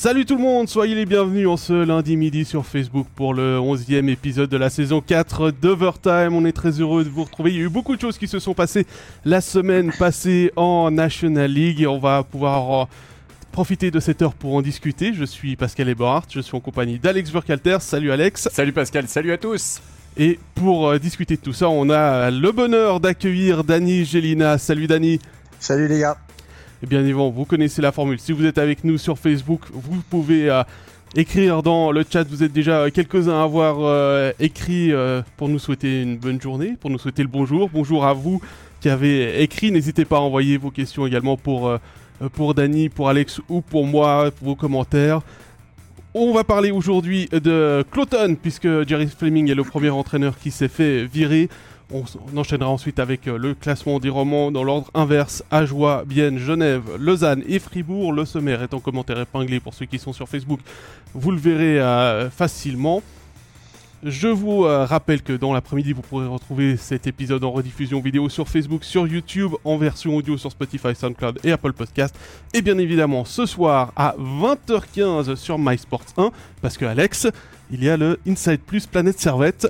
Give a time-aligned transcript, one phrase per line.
[0.00, 3.58] Salut tout le monde, soyez les bienvenus en ce lundi midi sur Facebook pour le
[3.58, 6.34] 11e épisode de la saison 4 d'Overtime.
[6.34, 7.50] On est très heureux de vous retrouver.
[7.50, 8.86] Il y a eu beaucoup de choses qui se sont passées
[9.24, 12.86] la semaine passée en National League et on va pouvoir euh,
[13.50, 15.12] profiter de cette heure pour en discuter.
[15.14, 17.78] Je suis Pascal Eberhardt, je suis en compagnie d'Alex Burkhalter.
[17.80, 18.48] Salut Alex.
[18.52, 19.82] Salut Pascal, salut à tous.
[20.16, 24.58] Et pour euh, discuter de tout ça, on a le bonheur d'accueillir Dani Gelina.
[24.58, 25.18] Salut Dani.
[25.58, 26.16] Salut les gars.
[26.82, 28.20] Et bien évidemment, vous connaissez la formule.
[28.20, 30.62] Si vous êtes avec nous sur Facebook, vous pouvez euh,
[31.16, 32.22] écrire dans le chat.
[32.28, 36.76] Vous êtes déjà quelques-uns à avoir euh, écrit euh, pour nous souhaiter une bonne journée,
[36.78, 37.68] pour nous souhaiter le bonjour.
[37.72, 38.40] Bonjour à vous
[38.80, 39.72] qui avez écrit.
[39.72, 41.76] N'hésitez pas à envoyer vos questions également pour,
[42.34, 45.20] pour Dany, pour Alex ou pour moi, pour vos commentaires.
[46.14, 50.68] On va parler aujourd'hui de Cloton, puisque Jerry Fleming est le premier entraîneur qui s'est
[50.68, 51.48] fait virer.
[51.92, 52.04] On,
[52.36, 55.42] enchaînera ensuite avec euh, le classement des romans dans l'ordre inverse.
[55.50, 58.12] Ajoie, Bienne, Genève, Lausanne et Fribourg.
[58.12, 60.60] Le sommaire est en commentaire épinglé pour ceux qui sont sur Facebook.
[61.14, 63.02] Vous le verrez euh, facilement.
[64.04, 68.28] Je vous euh, rappelle que dans l'après-midi, vous pourrez retrouver cet épisode en rediffusion vidéo
[68.28, 72.14] sur Facebook, sur YouTube, en version audio sur Spotify, SoundCloud et Apple Podcast.
[72.54, 76.30] Et bien évidemment, ce soir à 20h15 sur MySports 1,
[76.62, 77.26] parce que Alex,
[77.72, 79.66] il y a le Inside Plus Planète Servette.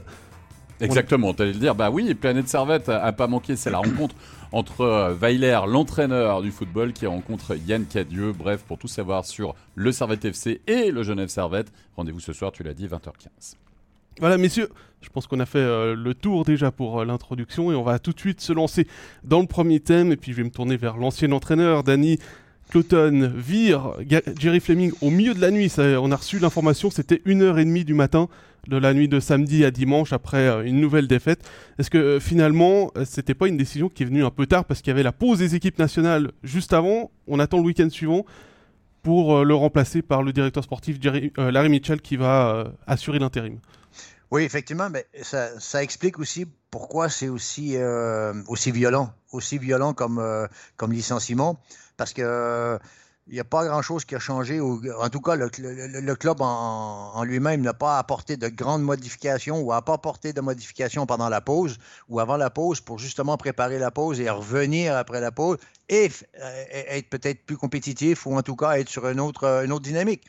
[0.81, 1.75] Exactement, tu allais le dire.
[1.75, 3.57] Bah oui, Planète Servette a, pas manqué.
[3.57, 4.15] C'est la rencontre
[4.53, 8.33] entre euh, Weiler, l'entraîneur du football, qui rencontre Yann Cadieux.
[8.33, 12.53] Bref, pour tout savoir sur le Servette FC et le Genève Servette, rendez-vous ce soir,
[12.53, 13.57] tu l'as dit, 20h15.
[14.20, 14.69] Voilà, messieurs,
[15.01, 17.98] je pense qu'on a fait euh, le tour déjà pour euh, l'introduction et on va
[17.98, 18.87] tout de suite se lancer
[19.23, 20.13] dans le premier thème.
[20.13, 22.19] Et puis je vais me tourner vers l'ancien entraîneur, Danny.
[22.70, 23.95] Cloton vire
[24.39, 25.73] Jerry Fleming au milieu de la nuit.
[25.79, 28.29] on a reçu l'information, c'était 1h30 du matin
[28.69, 31.41] de la nuit de samedi à dimanche après euh, une nouvelle défaite.
[31.78, 34.64] Est-ce que euh, finalement, euh, c'était pas une décision qui est venue un peu tard
[34.64, 37.11] parce qu'il y avait la pause des équipes nationales juste avant?
[37.27, 38.24] On attend le week-end suivant
[39.02, 40.98] pour le remplacer par le directeur sportif
[41.36, 43.58] Larry Mitchell qui va assurer l'intérim.
[44.30, 47.77] Oui, effectivement, mais ça, explique aussi pourquoi c'est aussi,
[48.48, 50.23] aussi violent, aussi violent comme,
[50.77, 51.58] comme licenciement,
[51.96, 52.78] parce que
[53.28, 54.58] il n'y a pas grand-chose qui a changé.
[54.61, 59.83] En tout cas, le, club en, lui-même n'a pas apporté de grandes modifications ou n'a
[59.83, 61.78] pas apporté de modifications pendant la pause
[62.08, 65.58] ou avant la pause pour justement préparer la pause et revenir après la pause
[65.90, 69.72] et, euh, être peut-être plus compétitif ou en tout cas être sur une autre, une
[69.72, 70.24] autre dynamique.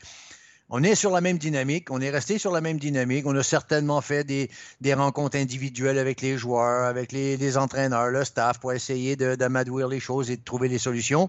[0.68, 3.26] On est sur la même dynamique, on est resté sur la même dynamique.
[3.26, 8.60] On a certainement fait des, rencontres individuelles avec les joueurs, avec les, entraîneurs, le staff
[8.60, 11.28] pour essayer d'amadouir les choses et de trouver des solutions.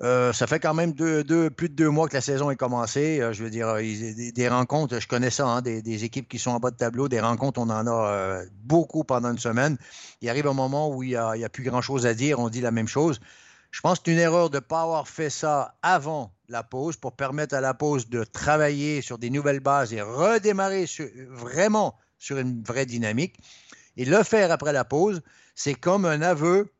[0.00, 3.20] Euh, ça fait quand même plus de deux mois que la saison est commencée.
[3.20, 6.60] Euh, je veux dire, des, rencontres, je connais ça, hein, des, équipes qui sont en
[6.60, 9.76] bas de tableau, des rencontres, on en a euh, beaucoup pendant une semaine.
[10.20, 12.70] Il arrive un moment où il n'y a, plus grand-chose à dire, on dit la
[12.70, 13.20] même chose.
[13.70, 16.96] Je pense que c'est une erreur de ne pas avoir fait ça avant la pause
[16.96, 20.86] pour permettre à la pause de travailler sur des nouvelles bases et redémarrer
[21.28, 23.36] vraiment sur une vraie dynamique.
[23.96, 25.22] Et le faire après la pause,
[25.54, 26.72] c'est comme un aveu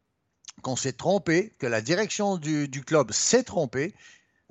[0.62, 3.94] qu'on s'est trompé, que la direction du, club s'est trompée,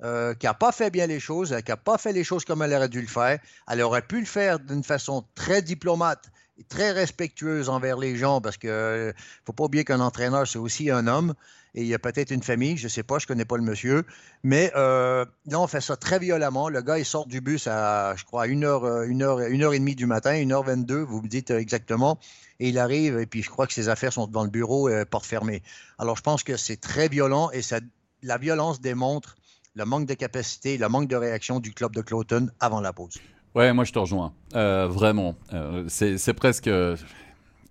[0.02, 2.62] euh, qui n'a pas fait bien les choses, qui n'a pas fait les choses comme
[2.62, 3.38] elle aurait dû le faire.
[3.68, 6.30] Elle aurait pu le faire d'une façon très diplomate
[6.68, 9.12] très respectueuse envers les gens, parce qu'il ne euh,
[9.44, 11.34] faut pas oublier qu'un entraîneur, c'est aussi un homme.
[11.74, 13.56] Et il y a peut-être une famille, je ne sais pas, je ne connais pas
[13.56, 14.04] le monsieur.
[14.42, 16.68] Mais euh, là, on fait ça très violemment.
[16.68, 19.74] Le gars, il sort du bus à, je crois, 1h, euh, une heure, une heure
[19.74, 22.18] et demie du matin, 1h22, vous me dites exactement
[22.60, 25.04] et il arrive, et puis je crois que ses affaires sont devant le bureau, euh,
[25.04, 25.62] porte fermée.
[25.98, 27.80] Alors, je pense que c'est très violent, et ça,
[28.22, 29.36] la violence démontre
[29.74, 33.18] le manque de capacité, le manque de réaction du club de Cloton avant la pause.
[33.54, 34.32] Ouais, moi je te rejoins.
[34.54, 35.34] Euh, vraiment.
[35.52, 36.70] Euh, c'est presque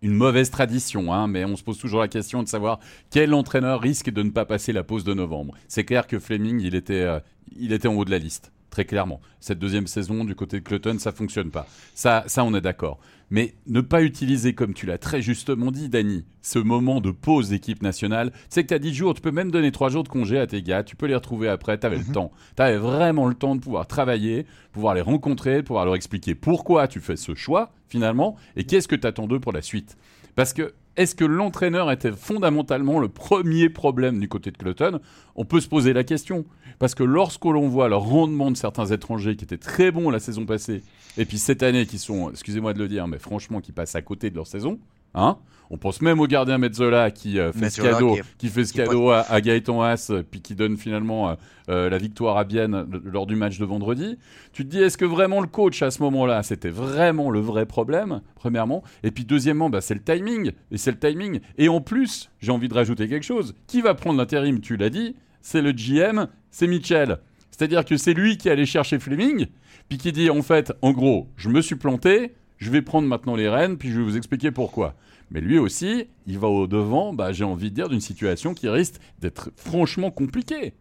[0.02, 2.80] une mauvaise tradition, hein, mais on se pose toujours la question de savoir
[3.10, 5.56] quel entraîneur risque de ne pas passer la pause de novembre.
[5.68, 7.20] C'est clair que Fleming, il était, euh,
[7.58, 9.22] il était en haut de la liste, très clairement.
[9.40, 11.68] Cette deuxième saison du côté de Cloton, ça fonctionne pas.
[11.96, 13.00] Ça, ça on est d'accord.
[13.30, 17.50] Mais ne pas utiliser, comme tu l'as très justement dit, Dany, ce moment de pause
[17.50, 18.32] d'équipe nationale.
[18.32, 20.40] Tu sais que tu as 10 jours, tu peux même donner 3 jours de congé
[20.40, 22.14] à tes gars, tu peux les retrouver après, tu avais le mhm.
[22.14, 22.32] temps.
[22.56, 26.88] Tu avais vraiment le temps de pouvoir travailler, pouvoir les rencontrer, pouvoir leur expliquer pourquoi
[26.88, 29.98] tu fais ce choix, finalement, et qu'est-ce que tu attends d'eux pour la suite.
[30.36, 35.00] Parce que est-ce que l'entraîneur était fondamentalement le premier problème du côté de Cloton
[35.36, 36.46] On peut se poser la question.
[36.80, 40.20] Parce que lorsque l'on voit le rendement de certains étrangers qui étaient très bons la
[40.20, 40.84] saison passée,
[41.18, 44.02] et puis cette année qui sont, excusez-moi de le dire, mais franchement qui passent à
[44.02, 44.80] côté de leur saison,
[45.14, 45.38] Hein
[45.70, 49.10] on pense même au gardien Mezzola qui euh, fait ce cadeau, qui, fait ce cadeau
[49.12, 51.36] à, Gaëtan Haas, puis qui donne finalement euh,
[51.70, 54.18] euh, la victoire à Bienne lors du match de vendredi.
[54.54, 57.66] Tu te dis, est-ce que vraiment le coach à ce moment-là, c'était vraiment le vrai
[57.66, 58.84] problème, premièrement?
[59.04, 60.52] Et puis deuxièmement, bah, c'est le timing.
[60.72, 61.40] Et c'est le timing.
[61.58, 63.54] Et en plus, j'ai envie de rajouter quelque chose.
[63.68, 64.62] Qui va prendre l'intérim?
[64.62, 67.18] Tu l'as dit, c'est le GM, c'est Mitchell.
[67.52, 69.48] C'est-à-dire que c'est lui qui allait chercher Fleming,
[69.90, 73.36] puis qui dit en fait, en gros, je me suis planté, je vais prendre maintenant
[73.36, 74.96] les rênes, puis je vais vous expliquer pourquoi.
[75.30, 78.70] Mais lui aussi, il va au devant, bah, j'ai envie de dire, d'une situation qui
[78.70, 80.74] risque d'être franchement compliquée.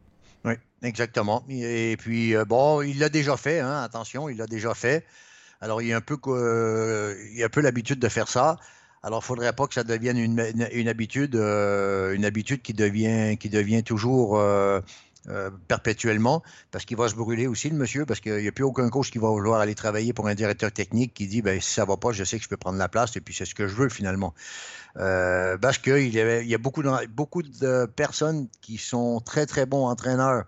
[0.44, 1.44] Oui, exactement.
[1.48, 5.04] Et puis, euh, bon, il l'a déjà fait, hein, attention, il l'a déjà fait.
[5.60, 8.56] Alors, il a un peu, euh, a un peu l'habitude de faire ça.
[9.02, 10.40] Alors, il faudrait pas que ça devienne une,
[10.72, 14.40] une, habitude, euh, une habitude qui devient, qui devient toujours
[15.28, 18.64] euh, perpétuellement, parce qu'il va se brûler aussi, le monsieur, parce qu'il n'y a plus
[18.64, 21.72] aucun coach qui va vouloir aller travailler pour un directeur technique qui dit, ben, si
[21.72, 23.44] ça ne va pas, je sais que je peux prendre la place, et puis c'est
[23.44, 24.34] ce que je veux finalement.
[24.94, 30.44] parce qu'il y, a, beaucoup de, personnes qui sont très, très bons entraîneurs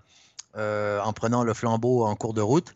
[0.57, 2.75] en prenant le flambeau en cours de route.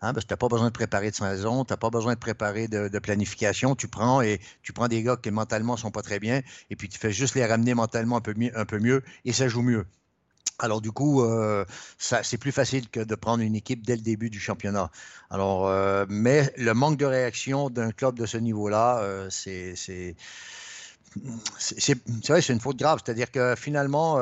[0.00, 2.14] Hein, parce que tu n'as pas besoin de préparer de saison, tu n'as pas besoin
[2.14, 3.74] de préparer de, planification.
[3.74, 6.88] Tu prends et tu prends des gars qui mentalement sont pas très bien, et puis
[6.88, 9.86] tu fais juste les ramener mentalement un peu, un peu mieux, et ça joue mieux.
[10.60, 11.64] Alors du coup, euh,
[11.98, 14.90] c'est plus facile que de prendre une équipe dès le début du championnat.
[15.30, 20.16] Alors, euh, mais le manque de réaction d'un club de ce niveau-là, euh, c'est c'est
[22.28, 23.00] vrai, c'est une faute grave.
[23.04, 24.16] C'est-à-dire que finalement,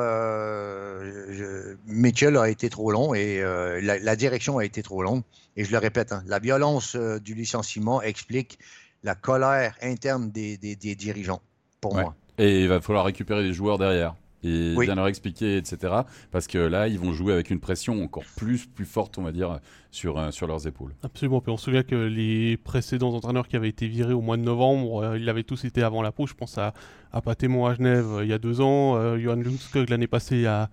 [1.87, 3.43] Mitchell a été trop long et
[3.81, 5.23] la, direction a été trop longue.
[5.57, 8.59] Et je le répète, hein, la violence du licenciement explique
[9.03, 11.41] la colère interne des, dirigeants,
[11.81, 12.15] pour moi.
[12.39, 15.93] Et il va falloir récupérer les joueurs derrière et bien leur expliquer, etc.
[16.31, 19.33] Parce que là, ils vont jouer avec une pression encore plus, plus forte, on va
[19.33, 19.61] dire,
[19.91, 20.93] sur, euh, sur leurs épaules.
[21.03, 21.41] Absolument.
[21.41, 24.43] Puis on se souvient que les précédents entraîneurs qui avaient été virés au mois de
[24.43, 26.31] novembre, euh, ils avaient tous été avant la pause.
[26.31, 26.75] Je pense à,
[27.13, 30.71] à Patémon à Genève euh, il y a deux ans, Johan Lundskog l'année passée à,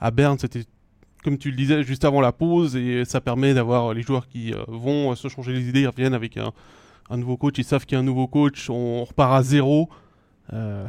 [0.00, 0.38] à Berne.
[0.38, 0.64] C'était
[1.24, 4.54] comme tu le disais, juste avant la pause, et ça permet d'avoir les joueurs qui
[4.68, 6.52] vont se changer les idées, ils reviennent avec un,
[7.10, 9.88] un nouveau coach, ils savent qu'il y a un nouveau coach, on repart à zéro.
[10.52, 10.86] Euh,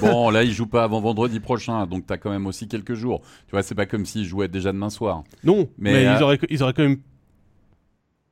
[0.00, 2.94] bon, là, il joue pas avant vendredi prochain, donc tu as quand même aussi quelques
[2.94, 3.20] jours.
[3.46, 5.24] Tu vois, c'est pas comme s'il jouait déjà demain soir.
[5.44, 7.00] Non, mais, ils, auraient, ils auraient quand même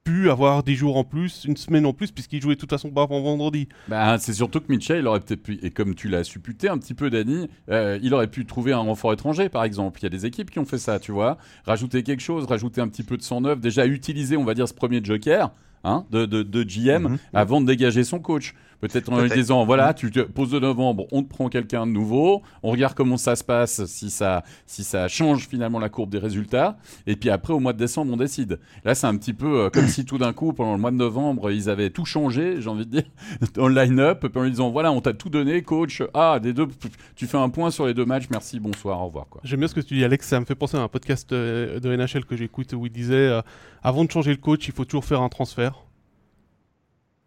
[0.08, 2.90] pu avoir des jours en plus, une semaine en plus, puisqu'il jouait de toute façon
[2.90, 3.68] pas avant vendredi.
[3.88, 6.78] Bah, c'est surtout que Mitchell, il aurait peut-être pu, et comme tu l'as supputé un
[6.78, 10.00] petit peu, Danny, euh, il aurait pu trouver un renfort étranger, par exemple.
[10.00, 11.36] Il y a des équipes qui ont fait ça, tu vois.
[11.66, 14.66] Rajouter quelque chose, rajouter un petit peu de sang neuf, déjà utiliser, on va dire,
[14.66, 15.50] ce premier joker.
[15.84, 17.18] Hein, de, de, GM mhm.
[17.32, 18.54] avant de dégager son coach.
[18.80, 21.92] Peut-être en lui disant voilà, tu te poses de novembre, on te prend quelqu'un de
[21.92, 26.10] nouveau, on regarde comment ça se passe, si ça, si ça change finalement la courbe
[26.10, 28.60] des résultats, et puis après au mois de décembre on décide.
[28.84, 30.96] Là c'est un petit peu euh, comme si tout d'un coup pendant le mois de
[30.96, 33.04] novembre ils avaient tout changé, j'ai envie de dire,
[33.54, 36.68] dans le line-up, en lui disant voilà, on t'a tout donné, coach, ah des deux,
[37.16, 39.26] tu fais un point sur les deux matchs, merci, bonsoir, au revoir.
[39.42, 41.80] J'aime bien ce que tu dis Alex, ça me fait penser à un podcast euh,
[41.80, 43.42] de NHL que j'écoute où il disait euh,
[43.82, 45.87] avant de changer le coach, il faut toujours faire un transfert.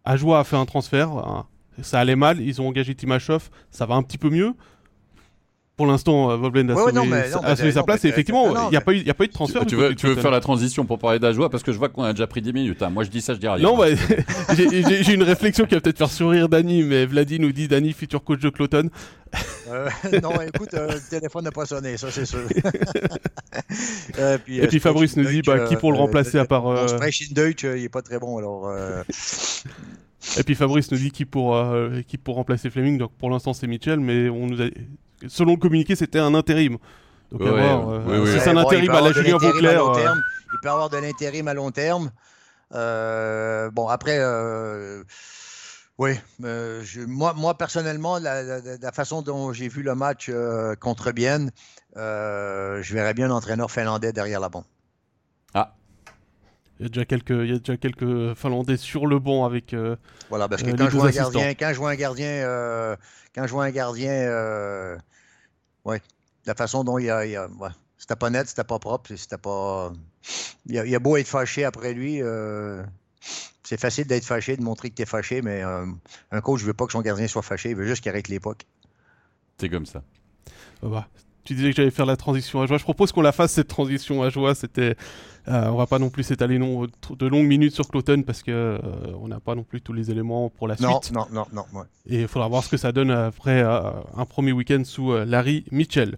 [0.04, 1.46] Ajoie a fait un transfert, hein.
[1.80, 4.54] ça allait mal, ils ont engagé Timashov, ça va un petit peu mieux.
[5.76, 6.76] Pour l'instant, euh, Volblend a,
[7.56, 9.64] sauvé, sa place et effectivement, il n'y a, pas eu, a pas eu de transfert.
[9.64, 12.02] Tu veux, tu veux faire la transition pour parler d'Ajoie parce que je vois qu'on
[12.02, 12.82] a déjà pris 10 minutes.
[12.82, 12.90] Hein.
[12.90, 13.64] Moi je dis ça, je dis rien.
[13.64, 13.78] Non,
[14.54, 18.22] j'ai une réflexion qui va peut-être faire sourire Dany, mais Vladi nous dit Dany, futur
[18.22, 18.90] coach de Cloton.
[19.68, 19.88] Euh,
[20.22, 22.40] non, écoute, euh, le téléphone n'a pas sonné, ça c'est sûr.
[24.46, 26.66] et puis, Fabrice nous dit bah, qui pour le remplacer à part.
[26.66, 26.86] Euh...
[27.30, 28.70] Deutsch, il est pas très bon alors.
[30.38, 31.58] Et puis Fabrice nous dit qui pour,
[32.06, 32.98] qui pour remplacer Fleming.
[32.98, 34.66] Donc pour l'instant c'est Mitchell, mais on nous a...
[35.28, 36.78] selon le communiqué c'était un intérim.
[37.30, 38.26] Donc à voir.
[38.26, 39.82] si c'est un intérim à la Julien Vauclair.
[40.54, 42.10] Il peut avoir de l'intérim à long terme.
[42.70, 44.20] bon après.
[45.98, 50.30] Oui, moi, moi personnellement, la, façon dont j'ai vu le match
[50.80, 51.50] contre Bienne,
[51.94, 54.64] je verrais bien un entraîneur finlandais derrière la bande.
[56.82, 59.72] Il y a déjà quelques, il y a déjà quelques Finlandais sur le banc avec.
[59.72, 59.94] Euh,
[60.30, 62.96] voilà, parce que euh, quand, je vois un gardien, quand je vois un gardien, euh,
[63.32, 64.98] quand je vois un gardien,
[65.84, 66.02] ouais,
[66.44, 69.38] la façon dont il y a, il ouais, c'était pas net, c'était pas propre, c'était
[69.38, 69.92] pas.
[70.66, 72.20] Il a, il a, beau être fâché après lui.
[73.62, 76.74] c'est facile d'être fâché, de montrer que tu es fâché, mais un coach ne veut
[76.74, 78.66] pas que son gardien soit fâché, il veut juste qu'il arrête l'époque.
[79.56, 80.02] C'est comme ça.
[80.82, 81.06] bah,
[81.44, 82.78] tu disais que j'allais faire la transition à joie.
[82.78, 84.54] Je propose qu'on la fasse cette transition à joie.
[84.54, 84.96] C'était,
[85.48, 88.50] euh, on va pas non plus s'étaler non, de longues minutes sur Cloton parce que
[88.50, 88.78] euh,
[89.20, 91.12] on n'a pas non plus tous les éléments pour la non, suite.
[91.12, 91.84] Non, non, non, non.
[92.06, 95.64] Et il faudra voir ce que ça donne après euh, un premier week-end sous Larry
[95.70, 96.16] Mitchell.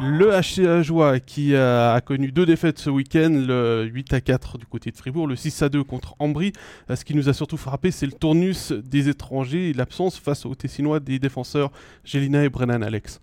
[0.00, 4.64] Le HCA Joie qui a, connu deux défaites ce week-end, le 8 à 4 du
[4.64, 6.52] côté de Fribourg, le 6 à 2 contre Ambry.
[6.90, 10.46] Euh, ce qui nous a surtout frappé, c'est le tournus des étrangers et l'absence face
[10.46, 11.70] aux Tessinois des défenseurs
[12.04, 13.20] Gélina et Brennan Alex.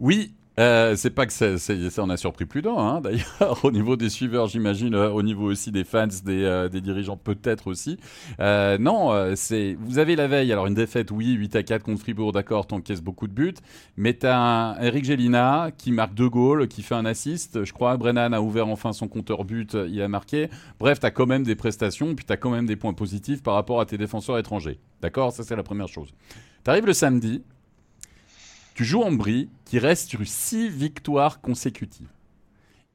[0.00, 3.72] Oui, Euh, c'est pas que ça, ça en a surpris plus d'un, hein, d'ailleurs, au
[3.72, 7.66] niveau des suiveurs, j'imagine, euh, au niveau aussi des fans, des, euh, des dirigeants, peut-être
[7.66, 7.98] aussi.
[8.38, 11.82] Euh, non, euh, c'est vous avez la veille, alors une défaite, oui, 8 à 4
[11.82, 13.54] contre Fribourg, d'accord, t'encaisses beaucoup de buts,
[13.96, 17.96] mais t'as un Eric Gélina qui marque deux goals, qui fait un assist, je crois,
[17.96, 20.48] Brennan a ouvert enfin son compteur but, il a marqué.
[20.78, 23.80] Bref, t'as quand même des prestations, puis t'as quand même des points positifs par rapport
[23.80, 24.78] à tes défenseurs étrangers.
[25.02, 26.14] D'accord Ça, c'est la première chose.
[26.62, 27.42] T'arrives le samedi,
[28.74, 32.08] tu joues en brie qui reste sur 6 victoires consécutives.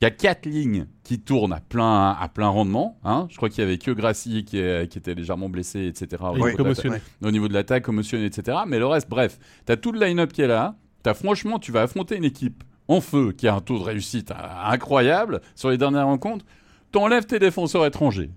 [0.01, 2.97] Il y a 4 lignes qui tournent à plein, à plein rendement.
[3.03, 3.27] hein.
[3.29, 6.21] Je crois qu'il y avait que Grassi qui, est- qui était légèrement blessé, etc.
[6.21, 6.57] Au niveau de
[6.91, 8.59] l'attaque- Au niveau de l'attaque, commotionné, etc.
[8.67, 10.75] Mais le reste, bref, tu as tout le line-up qui est là.
[11.03, 14.31] T'as, franchement, tu vas affronter une équipe en feu qui a un taux de réussite
[14.31, 16.45] euh, incroyable sur les dernières rencontres.
[16.93, 18.31] T'enlèves tes défenseurs étrangers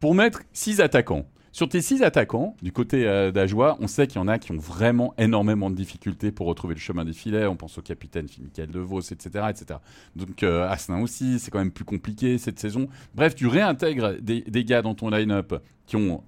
[0.00, 1.24] pour mettre 6 attaquants.
[1.52, 3.32] Sur tes 6 attaquants, du côté euh,
[3.80, 6.80] on sait qu'il y en a qui ont vraiment énormément de difficultés pour retrouver le
[6.80, 7.46] chemin des filets.
[7.46, 9.46] On pense au capitaine Michael De Vos, etc.
[9.48, 9.80] etc.
[10.16, 10.68] Donc euh,
[11.00, 12.88] aussi, c'est quand même plus compliqué cette saison.
[13.14, 15.54] Bref, tu réintègres des, des gars dans ton line-up
[15.86, 16.22] qui ont...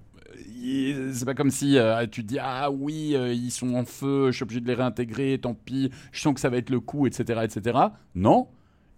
[0.65, 3.85] euh, C'est pas comme si euh, tu te dis ah oui euh, ils sont en
[3.85, 6.69] feu, je suis obligé de les réintégrer, tant pis, je sens que ça va être
[6.69, 7.41] le coup, etc.
[7.43, 7.77] etc.
[8.15, 8.47] Non,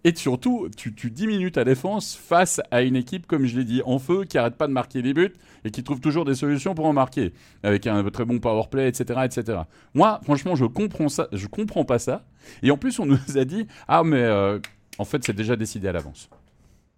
[0.04, 3.80] et surtout, tu, tu diminues ta défense face à une équipe, comme je l'ai dit,
[3.86, 5.32] en feu, qui arrête pas de marquer des buts
[5.64, 7.32] et qui trouve toujours des solutions pour en marquer,
[7.62, 9.60] avec un très bon power play, etc., etc.
[9.94, 12.24] Moi, franchement, je comprends ça, je comprends pas ça.
[12.62, 14.58] Et en plus, on nous a dit, ah mais euh,
[14.98, 16.28] en fait, c'est déjà décidé à l'avance.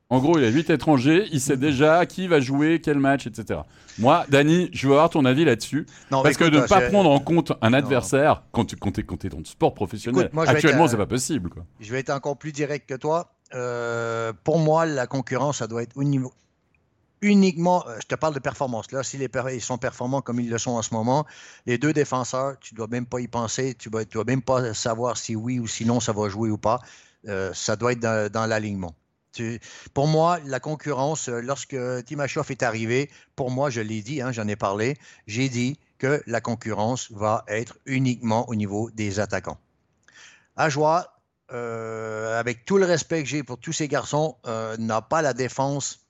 [0.08, 3.26] En gros, il y a 8 étrangers, il sait déjà qui va jouer, quel match,
[3.26, 3.60] etc.
[3.98, 5.84] Moi, Dani, je veux avoir ton avis là-dessus.
[6.12, 8.92] Non, Parce que de ne pas c'est- prendre en compte un adversaire quand tu quand
[8.92, 11.50] t'es, quand dans le sport professionnel, Écoute, moi, actuellement, être, euh, c'est pas possible.
[11.50, 11.64] Quoi.
[11.80, 13.32] Je vais être encore plus direct que toi.
[13.54, 16.32] Euh, pour moi, la concurrence, ça doit être au niveau
[17.22, 18.92] uniquement, euh, je te parle de performance.
[18.92, 21.26] Là, si les ils sont performants comme ils le sont en ce moment,
[21.66, 25.16] les deux défenseurs, tu dois même pas y penser, tu ne dois même pas savoir
[25.16, 26.80] si oui ou sinon ça va jouer ou pas.
[27.26, 28.94] Euh, ça doit être dans, dans l'alignement.
[29.95, 34.33] Pour moi, la concurrence, euh, lorsque Timashov est arrivé, pour moi, je l'ai dit, hein,
[34.33, 39.59] j'en ai parlé, j'ai dit que la concurrence va être uniquement au niveau des attaquants.
[40.57, 41.21] Ajoie,
[41.52, 45.33] euh, avec tout le respect que j'ai pour tous ces garçons, euh, n'a pas la
[45.33, 46.00] défense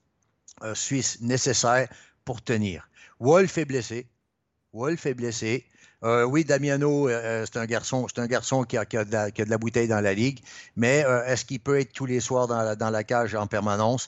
[0.73, 1.87] suisse nécessaire
[2.25, 2.89] pour tenir.
[3.19, 4.07] Wolf est blessé.
[4.73, 5.65] Wolf est blessé.
[6.03, 9.11] Euh, oui, Damiano, euh, c'est un garçon, c'est un garçon qui a, qui a de
[9.11, 10.39] la, qui a de la bouteille dans la ligue,
[10.75, 13.47] mais euh, est-ce qu'il peut être tous les soirs dans la, dans la cage en
[13.47, 14.07] permanence?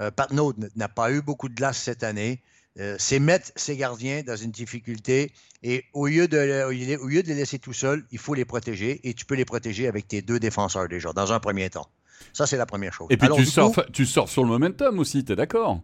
[0.00, 2.42] Euh, Patnaud n'a pas eu beaucoup de glace cette année.
[2.80, 5.32] Euh, c'est mettre ses gardiens dans une difficulté
[5.64, 8.34] et au lieu, de, au lieu- au lieu de les laisser tout seuls, il faut
[8.34, 11.70] les protéger et tu peux les protéger avec tes deux défenseurs déjà, dans un premier
[11.70, 11.88] temps.
[12.32, 13.08] Ça, c'est la première chose.
[13.10, 15.80] Et puis Alors, tu, sors, coup, tu sors sur le momentum aussi, t'es d'accord?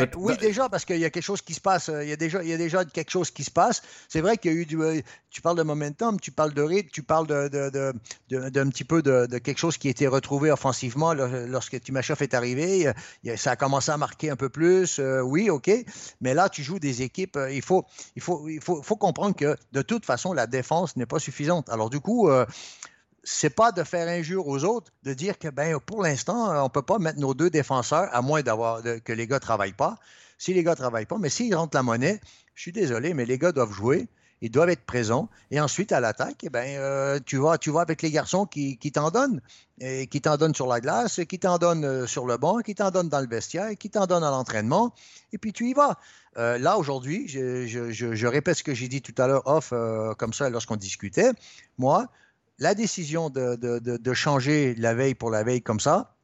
[0.00, 1.88] Ben, oui, déjà, parce qu'il y a quelque chose qui se passe.
[1.88, 3.82] euh, Il y a déjà, il y a déjà quelque chose qui se passe.
[4.08, 4.80] C'est vrai qu'il y a eu du.
[4.82, 7.92] euh, Tu parles de momentum, tu parles de rythme, tu parles de, de- de-
[8.28, 12.22] de- d'un petit peu de, de quelque chose qui a été retrouvé offensivement lorsque Timashov
[12.22, 12.92] est arrivé.
[13.36, 14.98] Ça a commencé à marquer un peu plus.
[14.98, 15.70] euh, oui, OK.
[16.20, 17.38] Mais là, tu joues des équipes.
[17.50, 17.84] Il faut,
[18.16, 21.68] il faut, il faut, faut comprendre que de toute façon, la défense n'est pas suffisante.
[21.70, 22.28] Alors, du coup.
[23.24, 26.82] C'est pas de faire injure aux autres, de dire que ben pour l'instant, on peut
[26.82, 29.96] pas mettre nos deux défenseurs, à moins d'avoir que les gars travaillent pas.
[30.38, 32.20] Si les gars travaillent pas, mais s'ils rentrent la monnaie,
[32.54, 34.08] je suis désolé, mais les gars doivent jouer,
[34.40, 35.28] ils doivent être présents.
[35.52, 38.90] Et ensuite, à l'attaque, eh ben, euh, tu, vas, tu avec les garçons qui, qui
[38.90, 39.40] t'en donnent,
[39.80, 42.74] et qui t'en donnent sur la glace, qui t'en donnent euh, sur le banc, qui
[42.74, 44.92] t'en donnent dans le vestiaire, qui t'en donnent à l'entraînement,
[45.32, 45.96] et puis tu y vas.
[46.38, 49.72] Euh, là, aujourd'hui, je, je- répète ce que j'ai dit tout à l'heure off,
[50.18, 51.30] comme ça, lorsqu'on discutait.
[51.78, 52.08] Moi,
[52.62, 56.14] la décision de, de- de- de changer la veille pour la veille comme ça,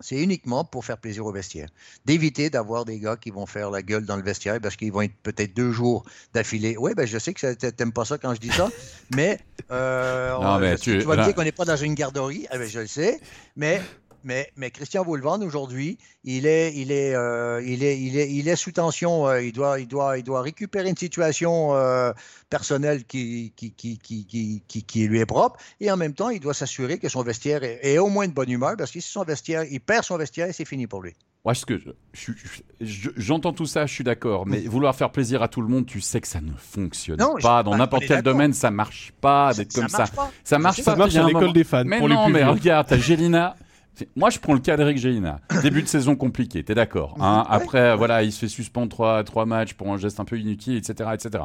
[0.00, 1.68] c'est uniquement pour faire plaisir au vestiaire.
[2.06, 5.02] D'éviter d'avoir des gars qui vont faire la gueule dans le vestiaire parce qu'ils vont
[5.02, 6.76] être peut-être deux jours d'affilée.
[6.78, 8.68] Oui, ben je sais que t'aimes pas ça quand je dis ça,
[9.14, 9.38] mais,
[9.70, 11.94] euh, Non, on- mais je- tu- tu vas me dire qu'on n'est pas dans une
[11.94, 12.46] garderie.
[12.52, 13.20] Eh ben, je le sais,
[13.56, 13.80] mais
[14.24, 18.48] mais, mais Christian Voulvan, aujourd'hui, il est, il, est, euh, il, est, il, est, il
[18.48, 19.26] est sous tension.
[19.28, 22.12] euh, il, doit, il, doit, il doit récupérer une situation euh,
[22.50, 25.58] personnelle qui, qui, qui, qui, qui, qui- qui lui est propre.
[25.80, 28.32] Et en même temps, il doit s'assurer que son vestiaire est, est au moins de
[28.32, 31.12] bonne humeur parce que si son vestiaire, il perd son vestiaire, c'est fini pour lui.
[31.44, 34.94] Moi, ce que je- je- je- je- j'entends tout ça, je suis d'accord, mais vouloir
[34.94, 37.64] faire plaisir à tout le monde, tu sais que ça ne fonctionne Non, pas.
[37.64, 39.98] Dans n'importe quel domaine, ça marche pas d'être comme ça.
[39.98, 40.30] marche pas.
[40.44, 40.82] Ça marche pas.
[40.84, 42.50] Ça marche à l'école des fans, Mais pour les non, plus mais vieux.
[42.50, 43.56] regarde, t'as Gélina.
[43.94, 45.40] C'est- Moi, je prends le cas d'Eric Gélina.
[45.62, 47.44] Début de saison compliqué, t'es d'accord hein?
[47.48, 50.76] Après, voilà, il se fait suspendre trois, trois matchs pour un geste un peu inutile,
[50.76, 51.44] etc., etc.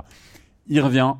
[0.67, 1.13] Il revient,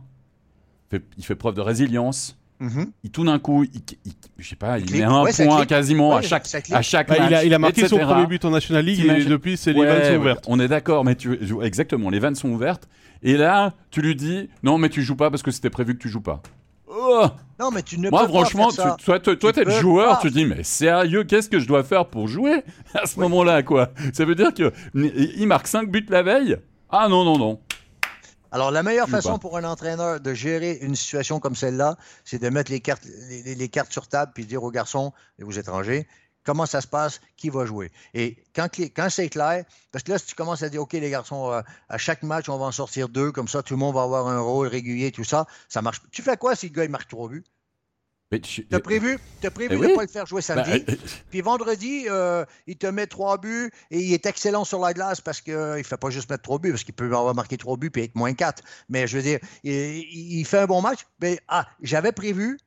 [0.90, 2.38] fait- il fait preuve de résilience.
[2.60, 2.88] Mhm.
[3.04, 4.98] Il, tout d'un coup, il, il- je sais pas, il, clique.
[4.98, 7.28] met un Ouais, point quasiment à chaque, à chaque Bah, match.
[7.30, 9.86] il, a, il a marqué son premier but en National League et depuis, c'est les
[9.86, 10.46] vannes sont ouvertes.
[10.48, 12.88] On est d'accord, mais tu exactement, les vannes sont ouvertes.
[13.22, 16.02] Et là, tu lui dis non, mais tu joues pas parce que c'était prévu que
[16.02, 16.42] tu joues pas.
[16.90, 17.26] Oh
[17.60, 18.96] Non, mais tu ne Moi, peux franchement, pas faire ça.
[18.98, 20.22] tu- toi, toi, toi, Tu t'es le joueur, pas.
[20.22, 22.64] tu dis, mais sérieux, qu'est-ce que je dois faire pour jouer
[22.94, 23.90] à ce moment-là, quoi?
[24.14, 26.58] Ça veut dire que il marque 5 buts la veille?
[26.90, 27.60] Ah non, non, non.
[28.52, 29.40] Alors, la meilleure façon pas.
[29.40, 33.44] pour un entraîneur de gérer une situation comme celle-là, c'est de mettre les cartes, les,
[33.44, 36.08] les- les cartes sur table puis dire aux garçons et aux étrangers
[36.48, 37.92] comment ça se passe, qui va jouer.
[38.14, 38.70] Et quand,
[39.10, 41.98] c'est clair, parce que là, si tu commences à dire, OK, les garçons, euh, à
[41.98, 44.40] chaque match, on va en sortir deux, comme ça, tout le monde va avoir un
[44.40, 46.02] rôle régulier, tout ça, ça marche.
[46.12, 47.44] Tu fais quoi si le gars, il marque trois buts?
[48.32, 50.72] Mais tu- Tu as prévu, t'as prévu Eh de ne pas le faire jouer samedi.
[50.90, 50.96] euh,
[51.30, 55.20] Puis vendredi, euh, il te met trois buts et il est excellent sur la glace
[55.22, 57.76] parce qu'il ne fait pas juste mettre trois buts, parce qu'il peut avoir marqué trois
[57.78, 58.64] buts et être moins quatre.
[58.90, 61.00] Mais je veux dire, il, il fait un bon match.
[61.22, 62.58] Mais ah, j'avais prévu,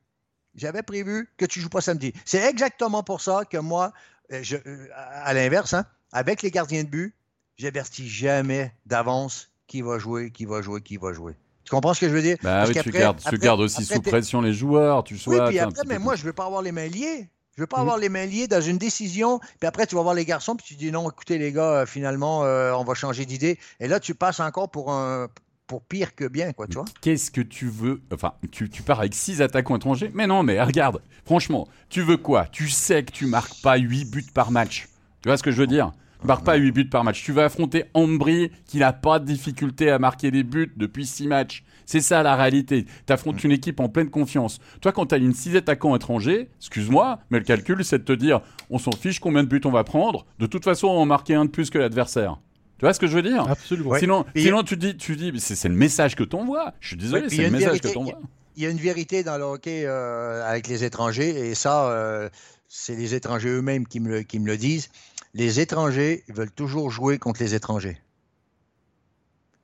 [0.55, 2.13] j'avais prévu que tu ne joues pas samedi.
[2.25, 3.93] C'est exactement pour ça que moi,
[4.31, 7.15] euh, je, euh, à l'inverse, hein, avec les gardiens de but,
[7.57, 11.35] j'avertis jamais d'avance qui va jouer, qui va jouer, qui va jouer.
[11.63, 12.37] Tu comprends ce que je veux dire?
[12.43, 15.19] Bah Parce oui, tu gardes, tu gardes aussi après, sous pression les joueurs, tu oui,
[15.19, 15.45] sois.
[15.45, 17.29] puis t'es un après, mais moi, je veux pas avoir les mains liées.
[17.55, 17.81] Je veux pas Mhm.
[17.81, 20.65] avoir les mains liées dans une décision, puis après, tu vas voir les garçons, puis
[20.65, 23.59] tu dis non, écoutez, les gars, euh, finalement, euh, on va changer d'idée.
[23.79, 25.27] Et là, tu passes encore pour un
[25.71, 26.83] pour pire que bien, quoi, tu vois.
[26.99, 31.01] Qu'est-ce que tu veux Enfin, tu, pars avec 6 attaquants étrangers Mais non, mais regarde,
[31.23, 32.45] franchement, tu veux quoi?
[32.51, 34.89] Tu sais que tu marques pas 8 buts par match.
[35.21, 35.93] Tu vois ce que je veux dire?
[36.19, 37.23] Tu marques pas 8 buts par match.
[37.23, 41.27] Tu vas affronter Ambry qui n'a pas de difficulté à marquer des buts depuis 6
[41.27, 41.63] matchs.
[41.85, 42.85] C'est ça la réalité.
[43.07, 44.59] Tu affrontes une équipe en pleine confiance.
[44.81, 48.11] Toi, quand tu as une 6 attaquants étrangers, excuse-moi, mais le calcul, c'est de te
[48.11, 50.25] dire on s'en fiche combien de buts on va prendre.
[50.37, 52.39] De toute façon, on va en marquer un de plus que l'adversaire.
[52.81, 53.47] Tu vois ce que je veux dire?
[53.47, 53.91] Absolument.
[53.91, 53.99] Ouais.
[53.99, 56.73] Sinon, sinon tu dis, tu dis, c'est c'est le message que t'envoies.
[56.79, 58.19] Je suis désolé, Ouais, c'est il y a le une message que vérité- t'envoies.
[58.57, 62.27] Il y a une vérité dans le hockey euh, avec les étrangers, et ça, euh,
[62.67, 64.89] c'est les étrangers eux-mêmes qui me, le- qui me le disent.
[65.35, 68.01] Les étrangers veulent toujours jouer contre les étrangers.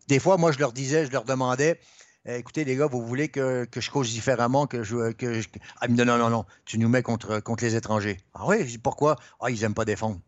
[0.07, 1.79] Des fois, moi, je leur disais, je leur demandais,
[2.29, 5.13] Eh, écoutez, les gars, vous voulez que, que je coach différemment, que je.
[5.13, 5.47] Que je...
[5.79, 8.17] Ah, ils me disent, non, non, non, tu nous mets contre, contre les étrangers.
[8.33, 9.15] Ah oui, pourquoi?
[9.39, 10.19] Ah, ils n'aiment pas défendre.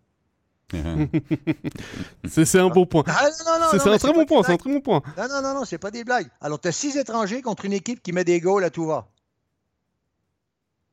[2.27, 3.03] C'est un bon point.
[3.07, 4.59] Ah, non, non, non, C'est un très pas bon des point, c'est un blagues.
[4.59, 5.01] très bon point.
[5.17, 6.27] Non, non, non, non, c'est pas des blagues.
[6.41, 9.07] Alors, tu as six étrangers contre une équipe qui met des goals à tout va.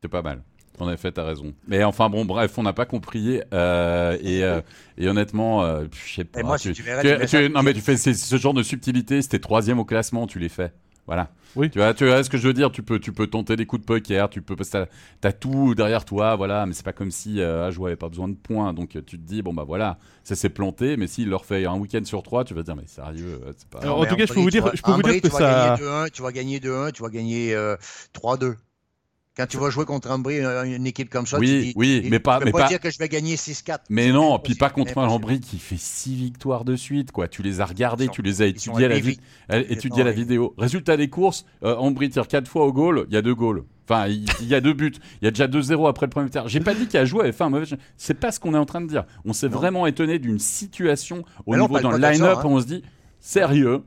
[0.03, 0.43] C'est pas mal.
[0.79, 1.55] En effet, t'as raison.
[1.67, 3.41] Mais enfin, bon, bref, on n'a pas compris.
[3.55, 4.61] euh, et, euh,
[4.99, 6.41] et honnêtement, euh, je sais pas.
[6.41, 8.53] Et moi, si tu verrais tu- les tu- messages- non, mais tu fais ce genre
[8.55, 9.23] de subtilité.
[9.23, 10.73] C'était troisième au classement, tu les fais.
[11.07, 11.31] Voilà.
[11.55, 11.71] Oui.
[11.71, 13.65] Tu vois, tu vois ce que je veux dire Tu peux, tu peux tenter des
[13.65, 14.29] coups de poker.
[14.29, 14.87] Tu peux, t'as,
[15.21, 16.35] t'as tout derrière toi.
[16.37, 16.67] Voilà.
[16.67, 18.73] Mais c'est pas comme si euh, ah, je n'avais pas besoin de points.
[18.75, 20.97] Donc tu te dis bon bah voilà, ça s'est planté.
[20.97, 23.53] Mais s'il leur fait un week-end sur trois, tu vas te dire mais sérieux, euh,
[23.57, 23.79] c'est pas.
[23.81, 25.15] Alors, en mais tout cas, je peux vous tu dire- vas- je peux vous dire
[25.15, 27.77] que tu vas ça- gagner 2-1, tu vas gagner 2-1, tu vas gagner euh,
[28.13, 28.57] 3-2.
[29.37, 32.19] Quand tu vas jouer contre Ambry, une, équipe comme ça, Oui, tu dis, oui, mais
[32.19, 33.81] pas- peux mais pas, pas- dire que je vais gagner 6-4.
[33.91, 34.99] Mais non, puis pas contre.
[34.99, 37.29] Lambry qui fait six victoires de suite, quoi.
[37.29, 39.19] Tu les as sont- tu les as étudiés à la, vi-
[39.51, 39.59] à
[40.05, 40.55] la vidéo.
[40.57, 43.65] Résultat des courses, euh, Ambry tire quatre fois au goal, il y a deux goals.
[43.89, 44.95] Enfin, il y, a deux buts.
[45.23, 46.49] Il y a déjà 2-0 après le premier terme.
[46.49, 47.77] J'ai pas dit qu'il a joué avait fait un mauvais jeu.
[47.97, 49.05] C'est pas ce qu'on est en train de dire.
[49.25, 52.47] On s'est vraiment étonné d'une situation au Mais niveau dans le line-up hein.
[52.47, 52.83] où on se dit
[53.21, 53.83] sérieux,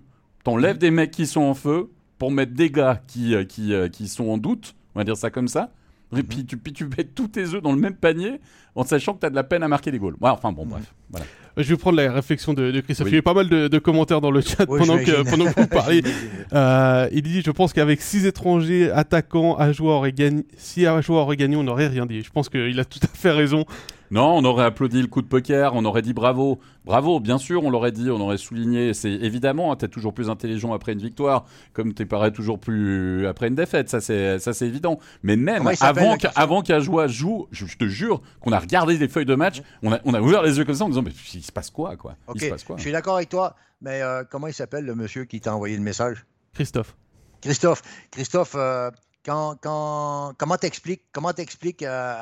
[0.46, 3.90] t'enlèves des mecs qui sont en feu pour mettre des gars qui, euh, qui, euh,
[3.90, 5.72] qui sont en doute, on va dire ça comme ça.
[6.18, 8.40] Et puis tu, puis tu mets tous tes œufs dans le même panier
[8.74, 10.16] en sachant que tu as de la peine à marquer des goals.
[10.20, 10.92] Ouais, enfin bon, bref.
[11.12, 11.26] Voilà.
[11.58, 13.06] Je vais prendre la réflexion de, de Christophe.
[13.06, 13.12] Oui.
[13.12, 15.30] Il y a eu pas mal de, de commentaires dans le chat Oui, pendant, que,
[15.30, 16.02] pendant que vous parliez.
[16.06, 16.30] J'imagine.
[16.54, 21.00] Euh, il dit Je pense qu'avec 6 étrangers, attaquants, à joueurs et gagné, si à
[21.02, 22.22] joueurs aurait gagné, on n'aurait rien dit.
[22.22, 23.66] Je pense qu'il a tout à fait raison.
[24.12, 26.60] Non, on aurait applaudi le coup de poker, on aurait dit bravo.
[26.84, 28.94] Bravo, bien sûr, on l'aurait dit, on aurait souligné.
[28.96, 33.28] C'est évidemment, tu es toujours plus intelligent après une victoire, comme tu parais toujours plus
[33.28, 35.00] après une défaite, ça c'est ça c'est évident.
[35.22, 38.22] Mais même Comment il s'appelle, avant qu'un garçon avant joueur joue, je, je te jure
[38.42, 40.74] qu'on a regardé des feuilles de match, on a, on a ouvert les yeux comme
[40.76, 42.16] ça en disant mais il se passe quoi quoi?
[42.28, 42.78] OK, Il se passe quoi?
[42.78, 45.76] je suis d'accord avec toi, mais euh, comment il s'appelle le monsieur qui t'a envoyé
[45.78, 46.26] le message?
[46.54, 46.96] Christophe.
[47.42, 48.90] Christophe, Christophe, euh,
[49.24, 52.16] quand, quand, comment t'expliques comment t'expliques euh,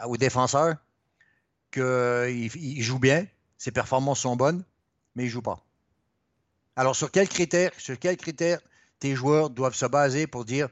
[0.00, 0.76] à- aux défenseurs?
[1.72, 3.26] Qu'il il joue bien,
[3.58, 4.64] ses performances sont bonnes,
[5.16, 5.64] mais il joue pas?
[6.76, 8.60] Alors, sur quels critères, sur quels critères
[8.98, 10.68] tes joueurs doivent se baser pour dire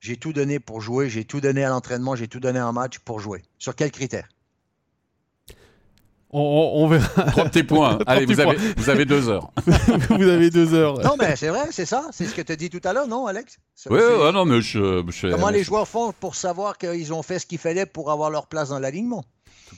[0.00, 2.98] j'ai tout donné pour jouer, j'ai tout donné à l'entraînement, j'ai tout donné en match
[2.98, 3.42] pour jouer?
[3.58, 4.28] Sur quels critères?
[6.30, 7.30] On, on- on verra.
[7.30, 7.98] Trois petits points.
[8.06, 9.50] Allez, vous avez, vous avez deux heures.
[10.10, 10.98] vous avez deux heures.
[10.98, 13.06] Non, mais c'est vrai, c'est ça, c'est ce que tu as dit tout à l'heure,
[13.06, 13.58] non, Alex?
[13.88, 17.38] Oui, ouais, non, mais je, je- Comment les joueurs font pour savoir qu'ils ont fait
[17.38, 19.24] ce qu'il fallait pour avoir leur place dans l'alignement?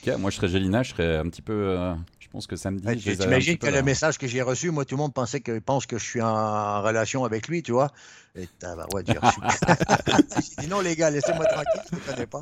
[0.07, 1.51] Cas, moi, je serais Gélina, je serais un petit peu.
[1.51, 2.87] euh, je pense que samedi.
[2.87, 5.59] Ouais, je T'imagines que le message que j'ai reçu, moi, tout le monde pensait que,
[5.59, 7.91] pense que je suis en relation avec lui, tu vois.
[8.33, 9.41] Et tabarouette, j'ai reçu.
[10.55, 12.41] j'ai dit non, les gars, laissez-moi tranquille, je ne connais pas.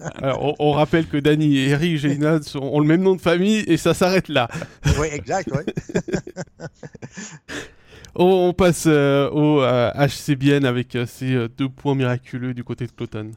[0.22, 3.20] Alors, on, on rappelle que Dany et Eric Gélina sont- ont le même nom de
[3.22, 4.48] famille et ça s'arrête là.
[5.00, 6.04] Oui, exact, oui.
[8.16, 13.32] On, passe au HCBN avec ces deux points miraculeux du côté de Cloton.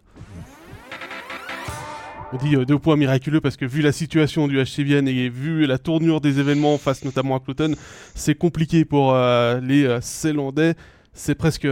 [2.34, 5.78] On dit deux points miraculeux parce que vu la situation du HCBN et vu la
[5.78, 7.74] tournure des événements face notamment à Cloton,
[8.16, 10.76] c'est compliqué pour les Célandais.
[11.14, 11.68] C'est presque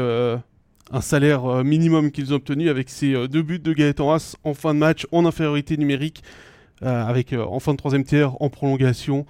[0.91, 4.35] un salaire euh, minimum qu'ils ont obtenu avec ces euh, deux buts de Gaëtan Haas
[4.43, 6.23] en fin de match en infériorité numérique,
[6.83, 9.25] euh, avec en fin de troisième tiers en prolongation.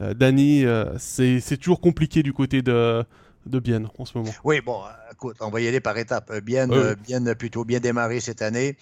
[0.00, 0.64] Dani,
[0.98, 3.04] c'est toujours compliqué du côté de,
[3.46, 4.30] de Bienne en ce moment.
[4.44, 6.32] Oui, bon, écoute, on va y aller par étapes.
[6.40, 6.70] Bienne,
[7.26, 8.76] a plutôt bien démarré cette année.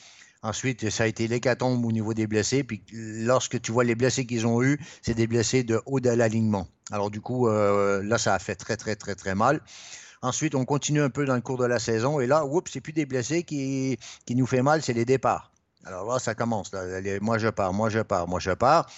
[0.46, 2.62] Ensuite, ça a été l'hécatombe au niveau des blessés.
[2.62, 6.08] Puis lorsque tu vois les blessés qu'ils ont eus, c'est des blessés de haut de
[6.08, 6.68] l'alignement.
[6.92, 9.60] Alors du coup, là, ça a fait très, très, très, très mal.
[10.22, 12.20] Ensuite, on continue un peu dans le cours de la saison.
[12.20, 15.50] Et là, oups, c'est plus des blessés qui, qui nous fait mal, c'est les départs.
[15.84, 16.70] Alors là, ça commence.
[17.20, 18.88] moi, je pars, moi, je pars, moi, je pars.